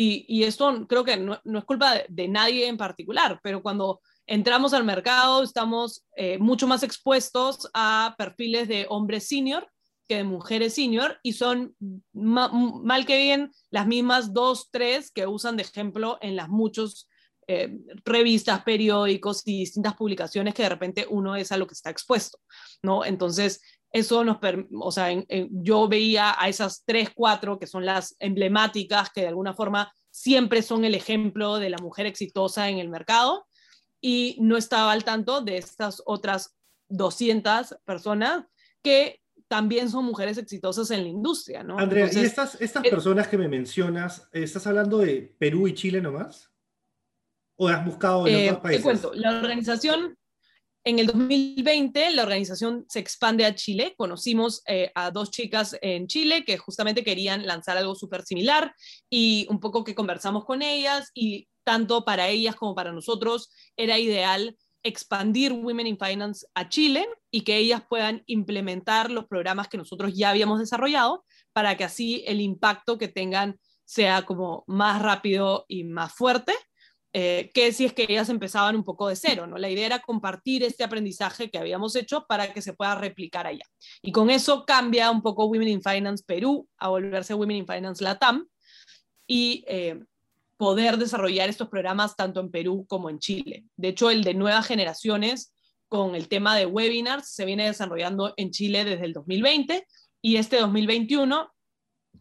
[0.00, 4.84] y, esto creo que no, es culpa de, nadie en particular, pero cuando entramos al
[4.84, 9.68] mercado, estamos eh, mucho más expuestos a perfiles de hombres senior
[10.06, 11.76] que de mujeres senior y son
[12.12, 17.08] mal que bien las mismas dos, tres que usan de ejemplo en las muchos
[17.46, 21.90] eh, revistas, periódicos y distintas publicaciones que de repente uno es a lo que está
[21.90, 22.38] expuesto,
[22.82, 23.04] ¿no?
[23.04, 23.60] Entonces,
[23.92, 24.38] eso nos,
[24.72, 25.08] o sea,
[25.50, 30.62] yo veía a esas tres, cuatro que son las emblemáticas que de alguna forma siempre
[30.62, 33.46] son el ejemplo de la mujer exitosa en el mercado
[34.00, 36.56] y no estaba al tanto de estas otras
[36.88, 38.44] 200 personas
[38.82, 41.78] que también son mujeres exitosas en la industria, ¿no?
[41.78, 46.02] Andrea, ¿y estas, estas eh, personas que me mencionas, estás hablando de Perú y Chile
[46.02, 46.52] nomás?
[47.56, 48.80] ¿O has buscado en otros países?
[48.80, 50.16] Eh, te cuento, la organización
[50.84, 53.94] en el 2020 la organización se expande a Chile.
[53.96, 58.74] Conocimos eh, a dos chicas en Chile que justamente querían lanzar algo súper similar
[59.10, 63.98] y un poco que conversamos con ellas y tanto para ellas como para nosotros era
[63.98, 69.76] ideal expandir Women in Finance a Chile y que ellas puedan implementar los programas que
[69.76, 75.64] nosotros ya habíamos desarrollado para que así el impacto que tengan sea como más rápido
[75.68, 76.54] y más fuerte
[77.12, 79.56] eh, que si es que ellas empezaban un poco de cero, ¿no?
[79.56, 83.64] La idea era compartir este aprendizaje que habíamos hecho para que se pueda replicar allá.
[84.02, 88.04] Y con eso cambia un poco Women in Finance Perú a volverse Women in Finance
[88.04, 88.46] Latam
[89.26, 89.98] y eh,
[90.58, 93.64] poder desarrollar estos programas tanto en Perú como en Chile.
[93.76, 95.54] De hecho, el de nuevas generaciones
[95.88, 99.86] con el tema de webinars se viene desarrollando en Chile desde el 2020
[100.20, 101.50] y este 2021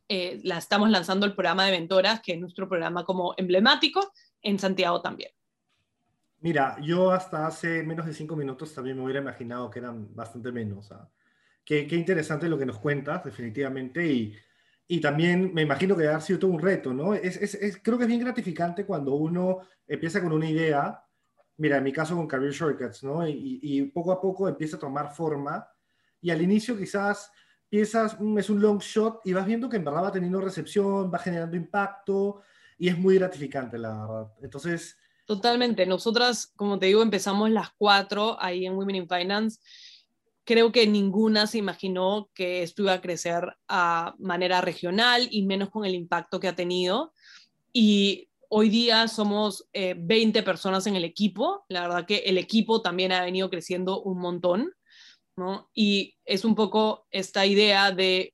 [0.09, 4.11] eh, la estamos lanzando el programa de mentoras, que es nuestro programa como emblemático,
[4.41, 5.31] en Santiago también.
[6.39, 10.51] Mira, yo hasta hace menos de cinco minutos también me hubiera imaginado que eran bastante
[10.51, 10.93] menos.
[11.65, 14.35] Qué, qué, interesante lo que nos cuentas, definitivamente, y,
[14.87, 17.13] y también me imagino que ha sido todo un reto, ¿no?
[17.13, 21.03] Es, es, creo que es bien gratificante cuando uno empieza con una idea,
[21.57, 23.27] mira, en mi caso con Career Shortcuts, ¿no?
[23.27, 25.67] Y, y poco a poco empieza a tomar forma,
[26.21, 27.31] y al inicio quizás
[27.67, 31.11] piensas, mm, es un long shot, y vas viendo que en verdad va teniendo recepción,
[31.13, 32.41] va generando impacto,
[32.77, 34.33] y es muy gratificante, la verdad.
[34.41, 34.97] Entonces...
[35.25, 35.85] Totalmente.
[35.85, 39.59] Nosotras, como te digo, empezamos las cuatro ahí en Women in Finance.
[40.45, 45.69] Creo que ninguna se imaginó que esto iba a crecer a manera regional y menos
[45.69, 47.13] con el impacto que ha tenido.
[47.73, 51.65] Y hoy día somos 20 eh, personas en el equipo.
[51.67, 54.71] La verdad que el equipo también ha venido creciendo un montón.
[55.35, 55.69] ¿no?
[55.73, 58.33] Y es un poco esta idea de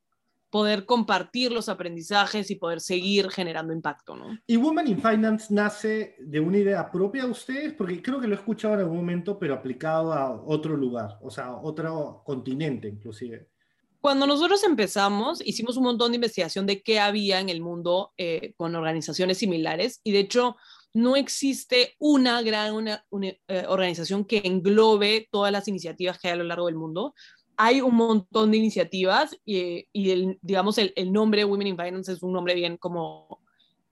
[0.53, 4.37] poder compartir los aprendizajes y poder seguir generando impacto, ¿no?
[4.45, 7.73] ¿Y Women in Finance nace de una idea propia de ustedes?
[7.73, 11.31] Porque creo que lo he escuchado en algún momento, pero aplicado a otro lugar, o
[11.31, 13.49] sea, otro continente inclusive.
[13.99, 18.53] Cuando nosotros empezamos, hicimos un montón de investigación de qué había en el mundo eh,
[18.55, 20.55] con organizaciones similares y de hecho
[20.93, 23.03] no existe una gran una,
[23.47, 27.15] eh, organización que englobe todas las iniciativas que hay a lo largo del mundo
[27.57, 32.33] hay un montón de iniciativas y, el, digamos, el, nombre Women in Finance es un
[32.33, 33.41] nombre bien como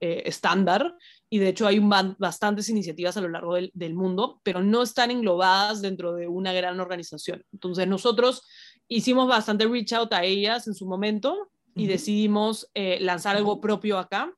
[0.00, 0.96] eh, estándar
[1.30, 1.80] y de hecho hay
[2.18, 6.80] bastantes iniciativas a lo largo del, mundo, pero no están englobadas dentro de una gran
[6.80, 7.44] organización.
[7.52, 8.46] Entonces nosotros
[8.88, 13.98] hicimos bastante reach out a ellas en su momento y decidimos eh, lanzar algo propio
[13.98, 14.32] acá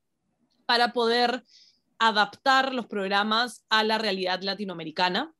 [0.65, 1.43] para poder
[1.99, 5.33] adaptar los programas a la realidad latinoamericana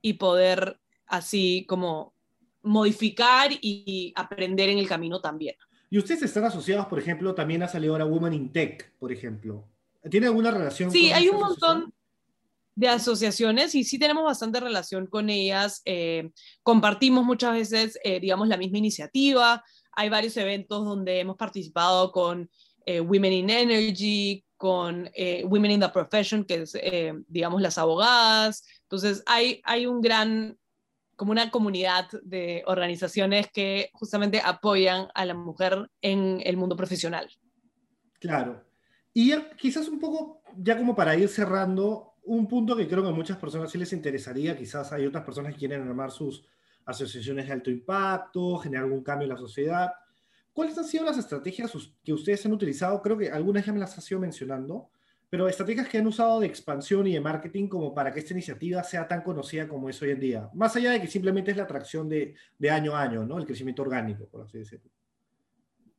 [0.00, 2.13] y poder así como
[2.64, 5.54] modificar y aprender en el camino también.
[5.90, 9.68] ¿Y ustedes están asociados, por ejemplo, también ha salido ahora Women in Tech, por ejemplo?
[10.10, 10.90] ¿Tiene alguna relación?
[10.90, 11.94] Sí, hay un montón
[12.74, 15.82] de asociaciones y sí tenemos bastante relación con ellas.
[15.84, 16.30] Eh,
[16.62, 19.62] compartimos muchas veces, eh, digamos, la misma iniciativa.
[19.92, 22.50] Hay varios eventos donde hemos participado con
[22.86, 25.08] eh, Women in Energy, con
[25.44, 26.76] Women in the Profession, que es,
[27.28, 28.64] digamos, las abogadas.
[28.82, 30.58] Entonces, hay, hay un gran
[31.16, 37.28] como una comunidad de organizaciones que justamente apoyan a la mujer en el mundo profesional.
[38.20, 38.64] Claro.
[39.12, 43.12] Y quizás un poco, ya como para ir cerrando, un punto que creo que a
[43.12, 46.44] muchas personas sí les interesaría, quizás hay otras personas que quieren armar sus
[46.86, 49.92] asociaciones de alto impacto, generar algún cambio en la sociedad.
[50.52, 53.02] ¿Cuáles han sido las estrategias que ustedes han utilizado?
[53.02, 54.90] Creo que algunas ya me las has ido mencionando,
[55.34, 58.84] pero estrategias que han usado de expansión y de marketing como para que esta iniciativa
[58.84, 61.64] sea tan conocida como es hoy en día, más allá de que simplemente es la
[61.64, 63.36] atracción de, de año a año, ¿no?
[63.36, 64.88] El crecimiento orgánico, por así decirlo.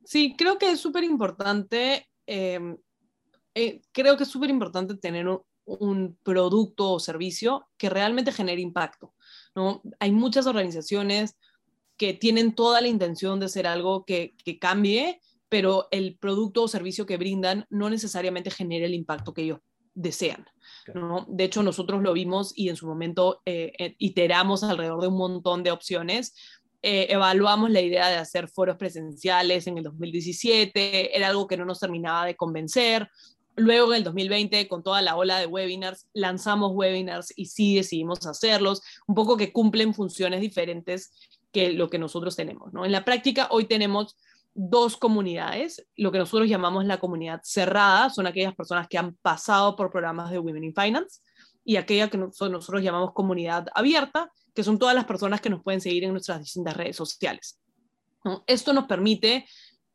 [0.02, 2.78] Sí, creo que es súper importante, em,
[3.54, 8.62] eh, creo que es súper importante tener un, un, producto o servicio que realmente genere
[8.62, 9.12] impacto,
[9.54, 9.82] ¿no?
[10.00, 11.36] Hay muchas organizaciones
[11.98, 16.68] que tienen toda la intención de hacer algo que, que cambie, pero el producto o
[16.68, 19.60] servicio que brindan no necesariamente genera el impacto que ellos
[19.94, 20.46] desean.
[20.94, 21.24] ¿no?
[21.28, 25.62] De hecho, nosotros lo vimos y en su momento eh, iteramos alrededor de un montón
[25.62, 26.34] de opciones.
[26.82, 31.80] evaluamos la idea de hacer foros presenciales en el 2017, era algo que no nos
[31.80, 33.08] terminaba de convencer.
[33.56, 38.26] Luego en el 2020, con toda la ola de webinars, lanzamos webinars y sí decidimos
[38.26, 41.10] hacerlos, un poco que cumplen funciones diferentes
[41.52, 42.74] que lo que nosotros tenemos.
[42.74, 42.84] ¿no?
[42.84, 44.14] En la práctica, hoy tenemos
[44.56, 49.76] dos comunidades, lo que nosotros llamamos la comunidad cerrada, son aquellas personas que han pasado
[49.76, 51.20] por programas de Women in Finance,
[51.62, 55.80] y aquella que nosotros llamamos comunidad abierta, que son todas las personas que nos pueden
[55.80, 57.60] seguir en nuestras distintas redes sociales.
[58.46, 59.46] Esto nos permite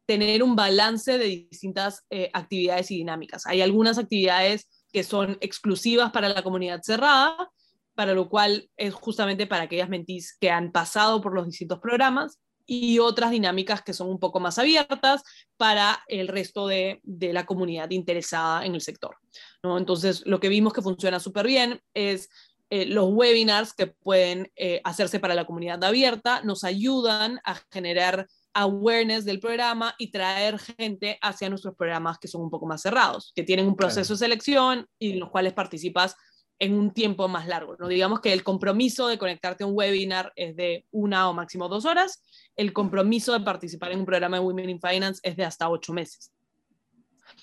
[0.05, 3.47] tener un balance de distintas eh, actividades y dinámicas.
[3.47, 7.49] Hay algunas actividades que son exclusivas para la comunidad cerrada,
[7.95, 12.39] para lo cual es justamente para aquellas mentis que han pasado por los distintos programas
[12.73, 15.23] y otras dinámicas que son un poco más abiertas
[15.57, 19.17] para el resto de, la comunidad interesada en el sector.
[19.61, 19.77] ¿no?
[19.77, 22.29] Entonces, lo que vimos que funciona súper bien es
[22.69, 28.29] eh, los webinars que pueden eh, hacerse para la comunidad abierta, nos ayudan a generar
[28.53, 33.33] awareness del programa y traer gente hacia nuestros programas que son un poco más cerrados,
[33.35, 36.15] que tienen un proceso de selección y en los cuales participas
[36.61, 37.75] en un tiempo más largo.
[37.79, 37.87] ¿no?
[37.87, 41.85] Digamos que el compromiso de conectarte a un webinar es de una o máximo dos
[41.85, 42.21] horas,
[42.55, 45.91] el compromiso de participar en un programa de Women in Finance es de hasta ocho
[45.91, 46.31] meses.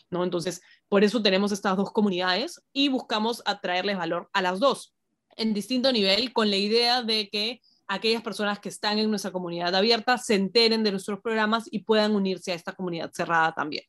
[0.09, 0.23] ¿no?
[0.23, 4.95] Entonces, por eso tenemos estas dos comunidades y buscamos atraerles valor a las dos
[5.37, 9.75] en distinto nivel con la idea de que aquellas personas que están en nuestra comunidad
[9.75, 13.83] abierta se enteren de nuestros programas y puedan unirse a esta comunidad cerrada también.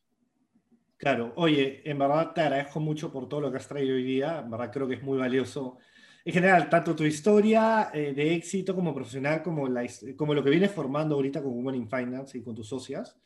[0.99, 4.39] Claro, oye, en verdad te agradezco mucho por todo lo que has traído hoy día,
[4.39, 5.77] en verdad creo que es muy valioso.
[6.25, 9.87] En general, tanto tu historia eh, de éxito como profesional, como, la,
[10.17, 13.17] como lo que vienes formando ahorita con Women in Finance y con tus socias.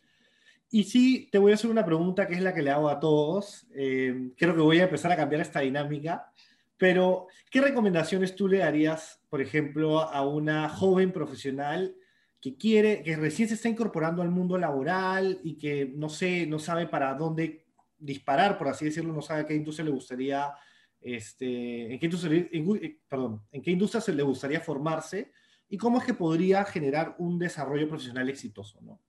[0.72, 3.00] Y sí, te voy a hacer una pregunta que es la que le hago a
[3.00, 3.68] todos.
[3.76, 6.32] Eh, creo que voy a empezar a cambiar esta dinámica
[6.78, 11.96] pero, ¿qué recomendaciones tú le darías, por ejemplo, a una joven profesional
[12.42, 16.60] que quiere, que recién se está incorporando al mundo laboral y que no sé, no
[16.60, 17.63] sabe para dónde
[18.04, 20.54] disparar, por así decirlo, no sabe a qué industria le gustaría,
[21.00, 25.32] este, en qué industria, eh, perdón, en qué industria se le gustaría formarse
[25.70, 29.00] y cómo es que podría generar un desarrollo profesional exitoso, ¿no?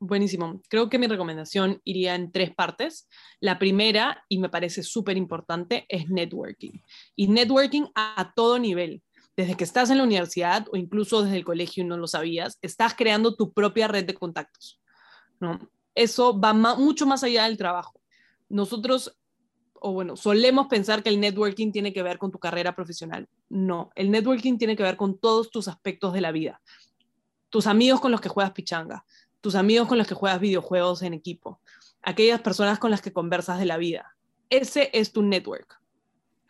[0.00, 0.60] Buenísimo.
[0.68, 3.08] Creo que mi recomendación iría en tres partes.
[3.40, 6.72] La primera, y me parece súper importante, es networking.
[7.16, 9.02] Y networking a todo nivel.
[9.36, 12.58] Desde que estás en la universidad o incluso desde el colegio y no lo sabías,
[12.60, 14.80] estás creando tu propia red de contactos.
[15.40, 15.58] ¿no?
[15.94, 18.00] Eso va mucho más allá del trabajo.
[18.48, 19.16] Nosotros,
[19.74, 23.28] o bueno, solemos pensar que el networking tiene que ver con tu carrera profesional.
[23.48, 26.60] No, el networking tiene que ver con todos tus aspectos de la vida.
[27.50, 29.04] Tus amigos con los que juegas pichanga,
[29.40, 31.60] tus amigos con los que juegas videojuegos en equipo,
[32.02, 34.16] aquellas personas con las que conversas de la vida.
[34.50, 35.80] Ese es tu network,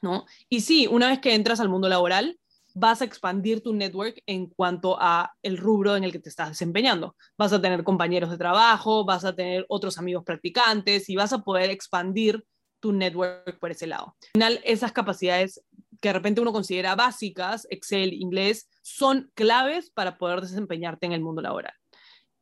[0.00, 0.26] ¿no?
[0.48, 2.38] Y sí, una vez que entras al mundo laboral,
[2.74, 6.50] vas a expandir tu network en cuanto a el rubro en el que te estás
[6.50, 7.16] desempeñando.
[7.38, 11.42] Vas a tener compañeros de trabajo, vas a tener otros amigos practicantes y vas a
[11.42, 12.44] poder expandir
[12.80, 14.16] tu network por ese lado.
[14.20, 15.64] Al final, esas capacidades
[16.00, 21.22] que de repente uno considera básicas, Excel, inglés, son claves para poder desempeñarte en el
[21.22, 21.72] mundo laboral.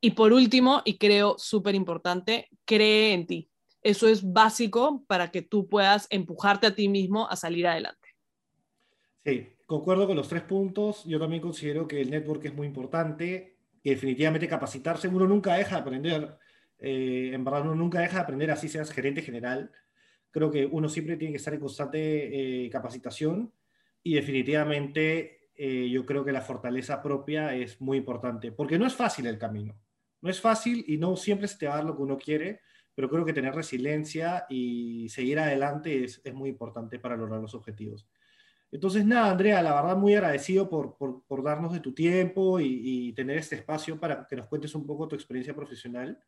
[0.00, 3.50] Y por último, y creo súper importante, cree en ti.
[3.82, 8.08] Eso es básico para que tú puedas empujarte a ti mismo a salir adelante.
[9.24, 11.04] Sí, concuerdo con los tres puntos.
[11.04, 13.52] Yo también considero que el network es muy importante,
[13.82, 15.08] y definitivamente capacitarse.
[15.08, 16.38] Uno nunca deja de aprender,
[16.78, 19.70] eh, en verdad uno nunca deja de aprender así seas gerente general.
[20.30, 23.52] Creo que uno siempre tiene que estar en constante eh, capacitación
[24.02, 28.94] y definitivamente eh, yo creo que la fortaleza propia es muy importante, porque no es
[28.94, 29.76] fácil el camino.
[30.20, 32.60] No es fácil y no siempre se te va a dar lo que uno quiere,
[32.94, 38.06] pero creo que tener resiliencia y seguir adelante es, muy importante para lograr los objetivos.
[38.72, 43.54] Entonces, nada, Andrea, la verdad muy agradecido por, darnos de tu tiempo y, tener este
[43.56, 46.18] espacio para que nos cuentes un poco tu experiencia profesional.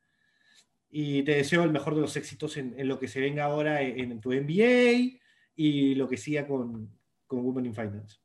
[0.91, 4.21] Y te deseo el mejor de los éxitos en, lo que se venga ahora en,
[4.21, 5.19] tu MBA
[5.57, 6.91] y lo que siga con,
[7.27, 8.19] con Women in Finance.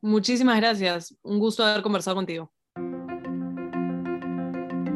[0.00, 1.14] Muchísimas gracias.
[1.22, 2.50] Un gusto haber conversado contigo.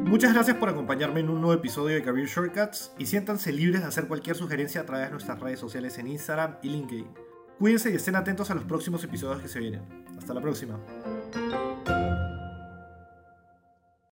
[0.07, 3.89] Muchas gracias por acompañarme en un nuevo episodio de Career Shortcuts y siéntanse libres de
[3.89, 7.32] hacer cualquier sugerencia a través de nuestras redes sociales en Instagram y LinkedIn.
[7.63, 9.83] Cuídense y estén atentos a los próximos episodios que se vienen.
[10.19, 10.81] Hasta la próxima.